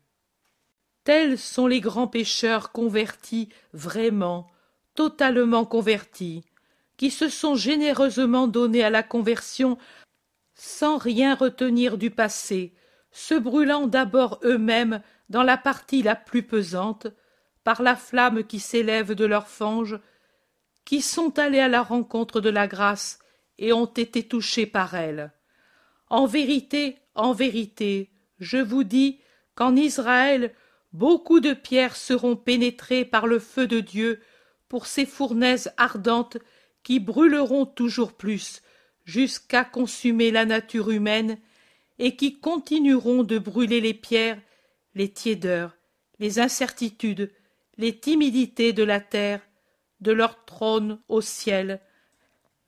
[1.04, 4.50] Tels sont les grands pécheurs convertis vraiment,
[4.94, 6.44] totalement convertis,
[6.96, 9.78] qui se sont généreusement donnés à la conversion
[10.54, 12.74] sans rien retenir du passé,
[13.10, 17.08] se brûlant d'abord eux-mêmes dans la partie la plus pesante,
[17.64, 19.98] par la flamme qui s'élève de leur fange,
[20.84, 23.18] qui sont allés à la rencontre de la grâce
[23.58, 25.32] et ont été touchés par elle.
[26.08, 29.20] En vérité, en vérité, je vous dis
[29.54, 30.54] qu'en Israël
[30.92, 34.20] beaucoup de pierres seront pénétrées par le feu de Dieu
[34.68, 36.38] pour ces fournaises ardentes
[36.82, 38.62] qui brûleront toujours plus
[39.04, 41.38] jusqu'à consumer la nature humaine
[41.98, 44.40] et qui continueront de brûler les pierres,
[44.94, 45.76] les tiédeurs,
[46.18, 47.32] les incertitudes,
[47.78, 49.40] les timidités de la terre,
[50.02, 51.80] de leur trône au ciel,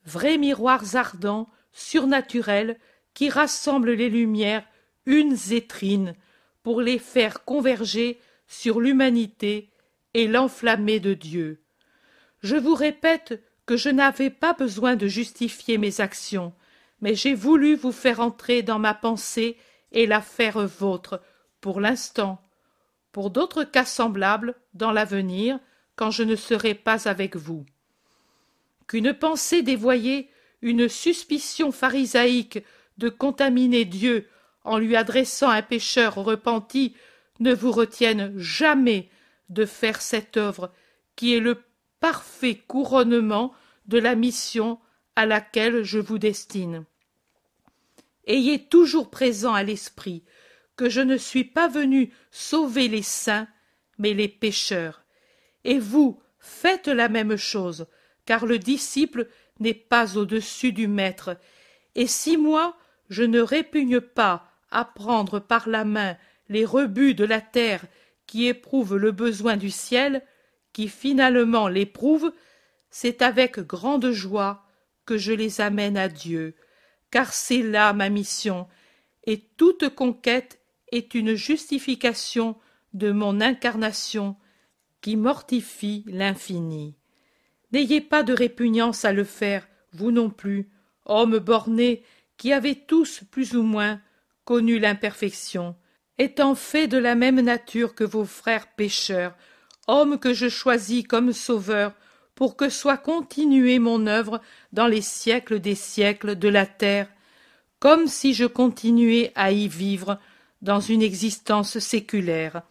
[0.07, 2.79] vrais miroirs ardents, surnaturels,
[3.13, 4.65] qui rassemblent les lumières
[5.07, 6.15] unes et trines,
[6.63, 9.71] pour les faire converger sur l'humanité
[10.15, 11.63] et l'enflammer de Dieu.
[12.41, 16.55] Je vous répète que je n'avais pas besoin de justifier mes actions,
[17.01, 19.59] mais j'ai voulu vous faire entrer dans ma pensée
[19.93, 21.21] et la faire vôtre,
[21.61, 22.41] pour l'instant.
[23.13, 25.59] Pour d'autres cas semblables, dans l'avenir,
[25.97, 27.65] quand je ne serai pas avec vous.
[28.87, 30.29] Qu'une pensée dévoyée,
[30.63, 32.59] une suspicion pharisaïque
[32.99, 34.29] de contaminer Dieu
[34.65, 36.95] en lui adressant un pécheur repenti,
[37.41, 39.09] ne vous retienne jamais
[39.51, 40.73] de faire cette œuvre
[41.17, 41.63] qui est le
[42.01, 43.53] parfait couronnement
[43.87, 44.79] de la mission
[45.17, 46.85] à laquelle je vous destine.
[48.27, 50.25] Ayez toujours présent à l'esprit
[50.77, 53.47] que je ne suis pas venu sauver les saints,
[53.99, 55.04] mais les pécheurs.
[55.65, 57.87] Et vous faites la même chose,
[58.27, 59.29] car le disciple
[59.61, 61.39] n'est pas au-dessus du maître.
[61.95, 62.77] Et si moi
[63.09, 66.17] je ne répugne pas à prendre par la main
[66.49, 67.85] les rebuts de la terre
[68.27, 70.23] qui éprouvent le besoin du ciel,
[70.73, 72.33] qui finalement l'éprouvent,
[72.91, 74.67] c'est avec grande joie
[75.07, 76.55] que je les amène à Dieu,
[77.11, 78.67] car c'est là ma mission,
[79.25, 80.61] et toute conquête
[80.91, 82.57] est une justification
[82.93, 84.37] de mon incarnation
[85.05, 86.95] qui mortifie l'infini.
[87.73, 90.71] N'ayez pas de répugnance à le faire, vous non plus,
[91.05, 92.03] hommes bornés,
[92.39, 94.01] qui avez tous plus ou moins
[94.47, 95.77] connu l'imperfection,
[96.17, 99.35] étant fait de la même nature que vos frères pécheurs,
[99.89, 101.93] hommes que je choisis comme sauveurs
[102.35, 104.41] pour que soit continuée mon œuvre
[104.73, 107.09] dans les siècles des siècles de la terre,
[107.79, 110.19] comme si je continuais à y vivre
[110.63, 112.63] dans une existence séculaire.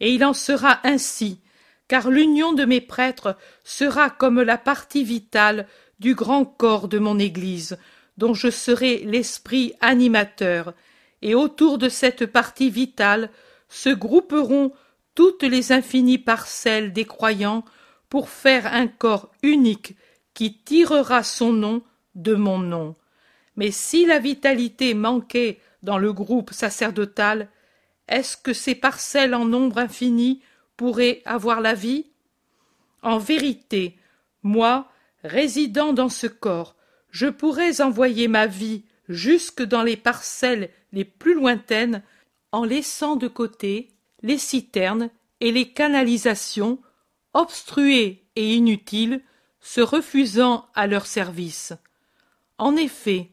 [0.00, 1.42] Et il en sera ainsi,
[1.88, 5.66] car l'union de mes prêtres sera comme la partie vitale
[5.98, 7.78] du grand corps de mon Église,
[8.16, 10.74] dont je serai l'esprit animateur,
[11.22, 13.30] et autour de cette partie vitale
[13.68, 14.72] se grouperont
[15.14, 17.64] toutes les infinies parcelles des croyants
[18.08, 19.96] pour faire un corps unique
[20.34, 21.82] qui tirera son nom
[22.14, 22.94] de mon nom.
[23.56, 27.48] Mais si la vitalité manquait dans le groupe sacerdotal,
[28.08, 30.42] est-ce que ces parcelles en nombre infini
[30.76, 32.06] pourraient avoir la vie
[33.02, 33.96] En vérité,
[34.42, 34.90] moi,
[35.22, 36.76] résidant dans ce corps,
[37.10, 42.02] je pourrais envoyer ma vie jusque dans les parcelles les plus lointaines
[42.52, 43.88] en laissant de côté
[44.22, 46.80] les citernes et les canalisations
[47.34, 49.20] obstruées et inutiles,
[49.60, 51.72] se refusant à leur service.
[52.56, 53.30] En effet,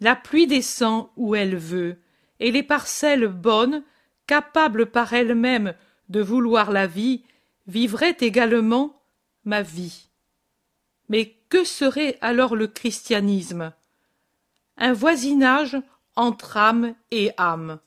[0.00, 1.96] la pluie descend où elle veut,
[2.40, 3.82] et les parcelles bonnes,
[4.26, 5.74] capables par elles-mêmes
[6.12, 7.24] de vouloir la vie,
[7.66, 9.02] vivraient également
[9.44, 10.08] ma vie.
[11.08, 13.72] Mais que serait alors le christianisme?
[14.76, 15.76] Un voisinage
[16.14, 17.80] entre âme et âme,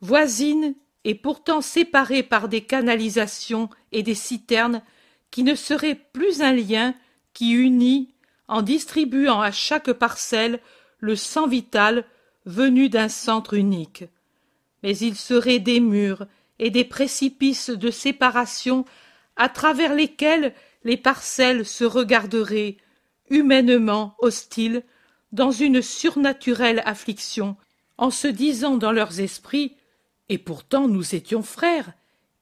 [0.00, 0.74] voisine
[1.04, 4.82] et pourtant séparées par des canalisations et des citernes
[5.30, 6.94] qui ne seraient plus un lien
[7.34, 8.14] qui unit
[8.48, 10.60] en distribuant à chaque parcelle
[10.98, 12.04] le sang vital
[12.46, 14.04] venu d'un centre unique.
[14.82, 16.26] Mais il serait des murs
[16.58, 18.84] et des précipices de séparation
[19.36, 20.54] à travers lesquels
[20.84, 22.76] les parcelles se regarderaient,
[23.30, 24.82] humainement hostiles,
[25.32, 27.56] dans une surnaturelle affliction,
[27.98, 29.76] en se disant dans leurs esprits
[30.28, 31.92] et pourtant nous étions frères,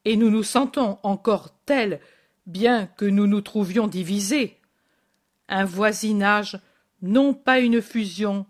[0.05, 2.01] et nous nous sentons encore tels,
[2.47, 4.57] bien que nous nous trouvions divisés.
[5.49, 6.59] Un voisinage,
[7.03, 8.47] non pas une fusion,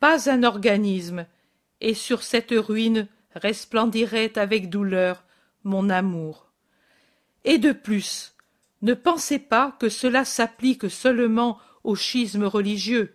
[0.00, 1.26] pas un organisme,
[1.80, 5.24] et sur cette ruine resplendirait avec douleur
[5.64, 6.50] mon amour.
[7.44, 8.34] Et de plus,
[8.82, 13.14] ne pensez pas que cela s'applique seulement au schisme religieux.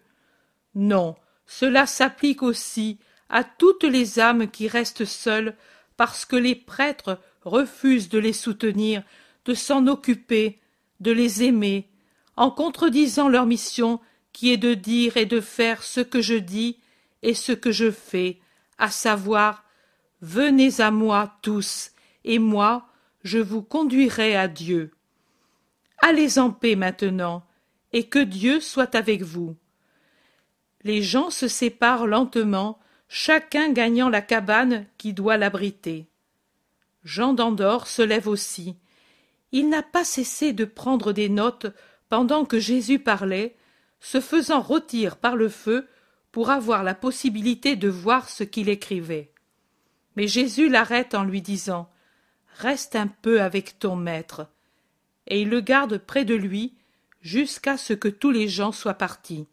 [0.76, 1.16] Non,
[1.46, 3.00] cela s'applique aussi
[3.30, 5.56] à toutes les âmes qui restent seules
[5.98, 9.04] parce que les prêtres refusent de les soutenir,
[9.46, 10.60] de s'en occuper,
[11.00, 11.90] de les aimer,
[12.36, 14.00] en contredisant leur mission
[14.32, 16.78] qui est de dire et de faire ce que je dis
[17.24, 18.40] et ce que je fais,
[18.78, 19.64] à savoir
[20.22, 21.92] Venez à moi tous,
[22.24, 22.88] et moi
[23.24, 24.92] je vous conduirai à Dieu.
[26.00, 27.46] Allez en paix maintenant,
[27.94, 29.56] et que Dieu soit avec vous.
[30.84, 32.80] Les gens se séparent lentement
[33.10, 36.08] chacun gagnant la cabane qui doit l'abriter.
[37.04, 38.76] Jean d'Andorre se lève aussi.
[39.52, 41.68] Il n'a pas cessé de prendre des notes
[42.10, 43.56] pendant que Jésus parlait,
[44.00, 45.88] se faisant rôtir par le feu
[46.32, 49.32] pour avoir la possibilité de voir ce qu'il écrivait.
[50.18, 51.90] Mais Jésus l'arrête en lui disant
[52.56, 54.48] Reste un peu avec ton maître.
[55.28, 56.74] Et il le garde près de lui
[57.22, 59.48] jusqu'à ce que tous les gens soient partis.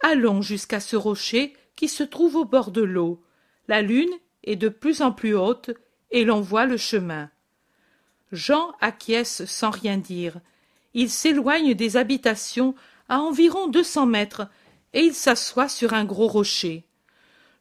[0.00, 3.22] Allons jusqu'à ce rocher qui se trouve au bord de l'eau.
[3.68, 4.12] La lune
[4.44, 5.70] est de plus en plus haute
[6.10, 7.30] et l'on voit le chemin.
[8.32, 10.40] Jean acquiesce sans rien dire.
[10.92, 12.74] Il s'éloigne des habitations
[13.08, 14.46] à environ deux cents mètres
[14.92, 16.85] et il s'assoit sur un gros rocher.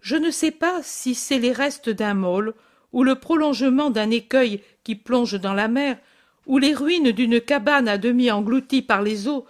[0.01, 2.53] Je ne sais pas si c'est les restes d'un môle
[2.93, 5.97] ou le prolongement d'un écueil qui plonge dans la mer
[6.45, 9.45] ou les ruines d'une cabane à demi engloutie par les eaux,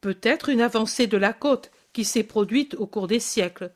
[0.00, 3.72] peut-être une avancée de la côte qui s'est produite au cours des siècles.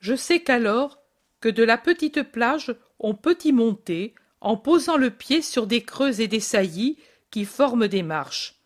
[0.00, 0.98] Je sais qu'alors
[1.40, 5.82] que de la petite plage on peut y monter en posant le pied sur des
[5.82, 6.98] creux et des saillies
[7.30, 8.56] qui forment des marches.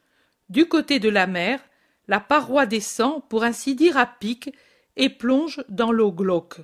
[0.48, 1.60] Du côté de la mer,
[2.08, 4.52] la paroi descend pour ainsi dire à pic
[4.96, 6.60] et plonge dans l'eau glauque.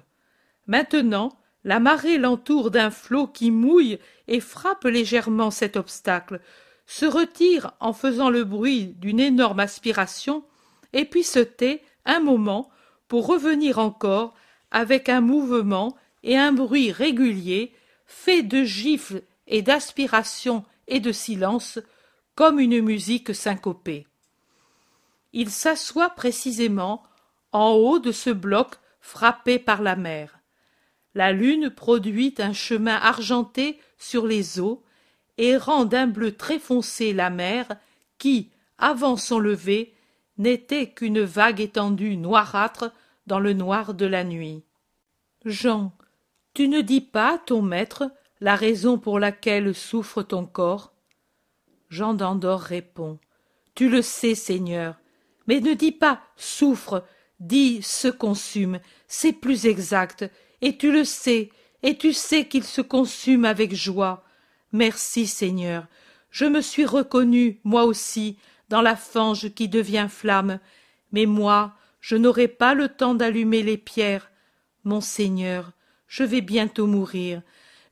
[0.66, 1.32] Maintenant,
[1.64, 3.98] la marée l'entoure d'un flot qui mouille
[4.28, 6.40] et frappe légèrement cet obstacle,
[6.86, 10.44] se retire en faisant le bruit d'une énorme aspiration,
[10.92, 12.70] et puis se tait un moment
[13.08, 14.34] pour revenir encore
[14.70, 17.72] avec un mouvement et un bruit réguliers,
[18.06, 21.78] fait de gifles et d'aspirations et de silence,
[22.34, 24.06] comme une musique syncopée.
[25.32, 27.02] Il s'assoit précisément
[27.52, 30.38] en haut de ce bloc frappé par la mer.
[31.14, 34.82] La lune produit un chemin argenté sur les eaux
[35.38, 37.68] et rend d'un bleu très foncé la mer
[38.18, 39.94] qui, avant son lever,
[40.38, 42.92] n'était qu'une vague étendue noirâtre
[43.26, 44.64] dans le noir de la nuit.
[45.44, 45.92] Jean,
[46.54, 48.10] tu ne dis pas ton maître
[48.40, 50.92] la raison pour laquelle souffre ton corps?
[51.88, 53.18] Jean d'Andorre répond.
[53.74, 54.96] Tu le sais, Seigneur.
[55.46, 57.04] Mais ne dis pas souffre,
[57.42, 58.78] dis se consume,
[59.08, 60.24] c'est plus exact,
[60.60, 61.50] et tu le sais,
[61.82, 64.24] et tu sais qu'il se consume avec joie.
[64.72, 65.86] Merci, Seigneur.
[66.30, 68.38] Je me suis reconnu, moi aussi,
[68.68, 70.60] dans la fange qui devient flamme,
[71.10, 74.30] mais moi, je n'aurai pas le temps d'allumer les pierres.
[74.84, 75.72] Mon Seigneur,
[76.06, 77.42] je vais bientôt mourir.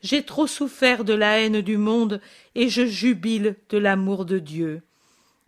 [0.00, 2.20] J'ai trop souffert de la haine du monde,
[2.54, 4.82] et je jubile de l'amour de Dieu.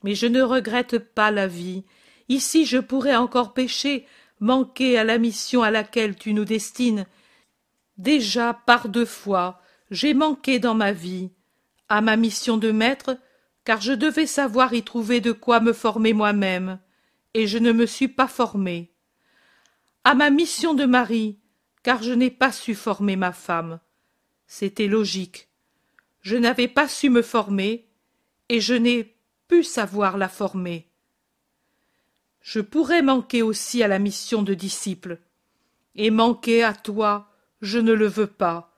[0.02, 1.84] Mais je ne regrette pas la vie.
[2.32, 4.06] Ici je pourrais encore pécher,
[4.40, 7.04] manquer à la mission à laquelle tu nous destines.
[7.98, 9.60] Déjà par deux fois
[9.90, 11.30] j'ai manqué dans ma vie
[11.90, 13.18] à ma mission de maître,
[13.66, 16.80] car je devais savoir y trouver de quoi me former moi-même,
[17.34, 18.94] et je ne me suis pas formé.
[20.02, 21.38] À ma mission de mari,
[21.82, 23.78] car je n'ai pas su former ma femme.
[24.46, 25.50] C'était logique.
[26.22, 27.86] Je n'avais pas su me former,
[28.48, 29.14] et je n'ai
[29.46, 30.91] pu savoir la former.
[32.42, 35.20] Je pourrais manquer aussi à la mission de disciple,
[35.94, 38.74] et manquer à toi, je ne le veux pas.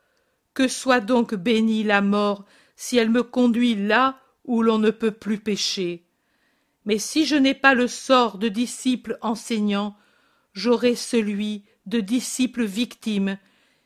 [0.53, 2.45] Que soit donc bénie la mort
[2.77, 6.07] si elle me conduit là où l'on ne peut plus pécher.
[6.85, 9.97] Mais si je n'ai pas le sort de disciple enseignant,
[10.53, 13.39] j'aurai celui de disciple victime,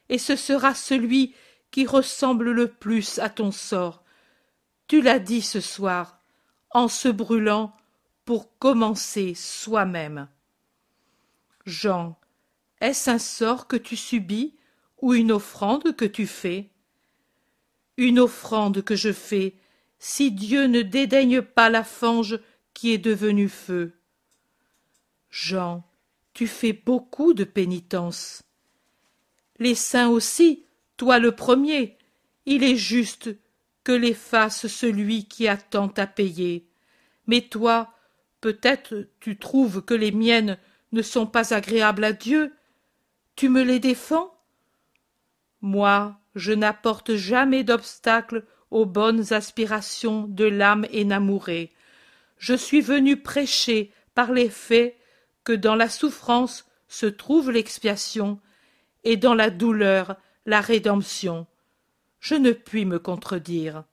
[0.08, 1.34] et ce sera celui
[1.70, 4.02] qui ressemble le plus à ton sort.
[4.88, 6.20] Tu l'as dit ce soir,
[6.70, 7.74] en se brûlant
[8.28, 10.28] pour commencer soi-même.
[11.64, 12.20] Jean,
[12.78, 14.54] est-ce un sort que tu subis
[15.00, 16.68] ou une offrande que tu fais?
[17.96, 19.54] Une offrande que je fais,
[19.98, 22.38] si Dieu ne dédaigne pas la fange
[22.74, 23.94] qui est devenue feu.
[25.30, 25.82] Jean,
[26.34, 28.42] tu fais beaucoup de pénitence.
[29.58, 30.66] Les saints aussi,
[30.98, 31.96] toi le premier,
[32.44, 33.30] il est juste
[33.84, 36.68] que les fasse celui qui a tant à payer.
[37.26, 37.94] Mais toi,
[38.40, 40.58] peut-être tu trouves que les miennes
[40.92, 42.54] ne sont pas agréables à Dieu.
[43.36, 44.34] Tu me les défends
[45.60, 51.72] Moi, je n'apporte jamais d'obstacle aux bonnes aspirations de l'âme énamourée.
[52.38, 54.96] Je suis venu prêcher par les faits
[55.44, 58.40] que dans la souffrance se trouve l'expiation
[59.04, 60.16] et dans la douleur
[60.46, 61.46] la rédemption.
[62.20, 63.84] Je ne puis me contredire.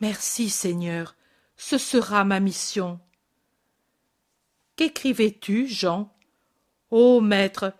[0.00, 1.16] Merci, Seigneur,
[1.56, 3.00] ce sera ma mission.
[4.80, 6.10] Qu'écrivais-tu, Jean?
[6.90, 7.74] Ô maître,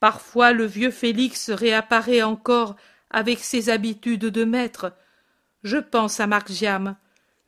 [0.00, 2.76] parfois le vieux Félix réapparaît encore
[3.08, 4.92] avec ses habitudes de maître.
[5.62, 6.96] Je pense à Margiam.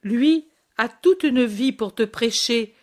[0.02, 0.48] Lui
[0.78, 2.74] a toute une vie pour te prêcher,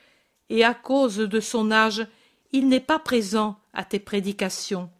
[0.49, 2.06] et à cause de son âge,
[2.52, 4.91] il n'est pas présent à tes prédications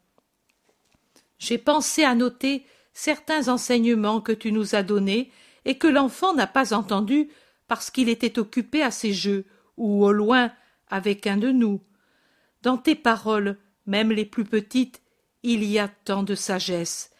[1.38, 5.30] j'ai pensé à noter certains enseignements que tu nous as donnés
[5.65, 7.30] et que l'enfant n'a pas entendus
[7.68, 9.45] parce qu'il était occupé à ses jeux
[9.77, 10.52] ou au loin
[10.90, 11.82] avec un de nous.
[12.62, 15.02] Dans tes paroles, même les plus petites,
[15.44, 17.12] il y a tant de sagesse.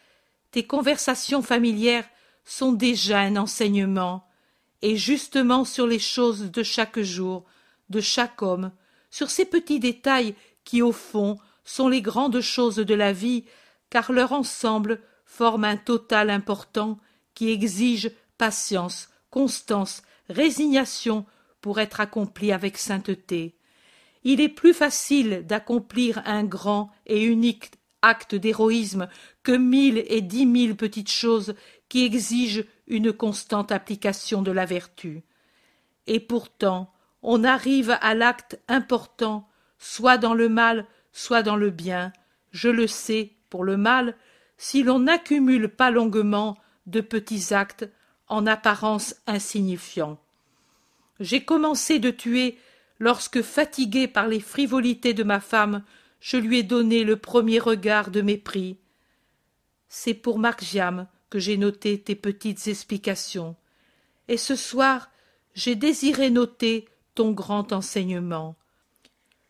[0.50, 2.08] Tes conversations familières
[2.44, 4.28] sont déjà un enseignement,
[4.82, 7.44] et justement sur les choses de chaque jour,
[7.90, 8.72] de chaque homme,
[9.10, 10.34] sur ces petits détails
[10.64, 13.44] qui, au fond, sont les grandes choses de la vie,
[13.90, 16.98] car leur ensemble forme un total important
[17.34, 21.26] qui exige patience, constance, résignation
[21.60, 23.55] pour être accompli avec sainteté.
[24.28, 27.70] Il est plus facile d'accomplir un grand et unique
[28.02, 29.06] acte d'héroïsme
[29.44, 31.54] que mille et dix mille petites choses
[31.88, 35.22] qui exigent une constante application de la vertu.
[36.08, 36.92] Et pourtant,
[37.22, 39.48] on arrive à l'acte important,
[39.78, 42.12] soit dans le mal, soit dans le bien.
[42.50, 44.16] Je le sais, pour le mal
[44.58, 47.88] si l'on n'accumule pas longuement de petits actes
[48.26, 50.18] en apparence insignifiants.
[51.20, 52.58] J'ai commencé de tuer
[52.98, 55.82] lorsque, fatigué par les frivolités de ma femme,
[56.20, 58.78] je lui ai donné le premier regard de mépris.
[59.88, 63.56] C'est pour Margiam que j'ai noté tes petites explications.
[64.28, 65.10] Et ce soir,
[65.54, 68.56] j'ai désiré noter ton grand enseignement.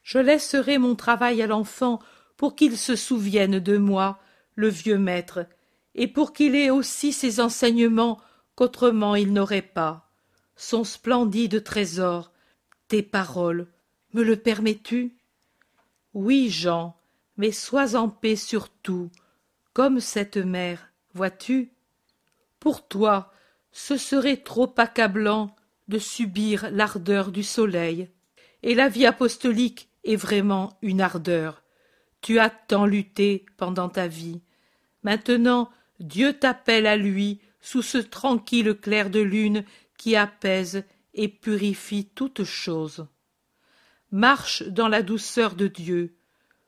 [0.02, 2.01] Je laisserai mon travail à l'enfant
[2.36, 4.20] pour qu'il se souvienne de moi,
[4.55, 5.47] le vieux maître,
[5.94, 8.20] et pour qu'il ait aussi ses enseignements
[8.55, 10.10] qu'autrement il n'aurait pas.
[10.56, 12.32] Son splendide trésor,
[12.89, 13.69] tes paroles,
[14.13, 15.17] me le permets-tu?
[16.15, 16.97] Oui, Jean,
[17.37, 19.11] mais sois en paix surtout,
[19.73, 21.73] comme cette mère, vois-tu?
[22.61, 23.33] Pour toi,
[23.73, 25.55] ce serait trop accablant
[25.89, 28.09] de subir l'ardeur du soleil,
[28.63, 31.63] et la vie apostolique est vraiment une ardeur.
[32.23, 34.41] Tu as tant lutté pendant ta vie.
[35.03, 39.65] Maintenant, Dieu t'appelle à lui sous ce tranquille clair de lune
[39.97, 40.85] qui apaise
[41.17, 43.09] et purifie toutes choses.
[44.13, 46.17] Marche dans la douceur de Dieu.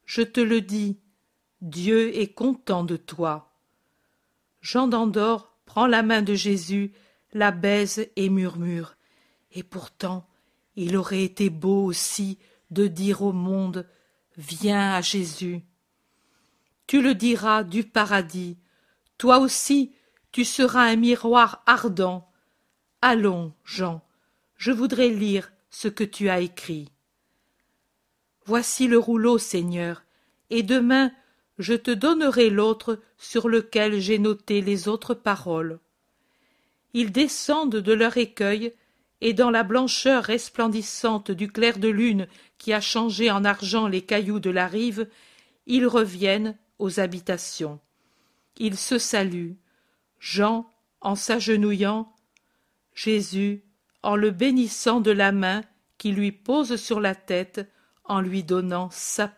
[0.05, 0.99] Je te le dis,
[1.61, 3.53] Dieu est content de toi.
[4.61, 6.93] Jean d'Andorre prend la main de Jésus,
[7.33, 8.97] la baise et murmure.
[9.53, 10.29] Et pourtant,
[10.77, 12.39] il aurait été beau aussi
[12.71, 13.87] de dire au monde
[14.37, 15.63] Viens à Jésus.
[16.87, 18.57] Tu le diras du paradis.
[19.19, 19.93] Toi aussi,
[20.31, 22.31] tu seras un miroir ardent.
[23.03, 24.01] Allons, Jean,
[24.59, 26.91] je voudrais lire ce que tu as écrit.
[28.45, 30.03] Voici le rouleau, Seigneur,
[30.51, 31.13] et demain
[31.59, 35.79] je te donnerai l'autre sur lequel j'ai noté les autres paroles.
[36.93, 38.73] Ils descendent de leur écueil,
[39.21, 44.03] et dans la blancheur resplendissante du clair de lune qui a changé en argent les
[44.03, 45.09] cailloux de la rive,
[45.67, 47.81] ils reviennent aux habitations.
[48.57, 49.57] Ils se saluent.
[50.21, 50.71] Jean
[51.01, 52.13] en s'agenouillant,
[52.95, 53.63] Jésus
[54.03, 55.63] en le bénissant de la main
[55.99, 57.69] qui lui pose sur la tête
[58.05, 59.27] en lui donnant sa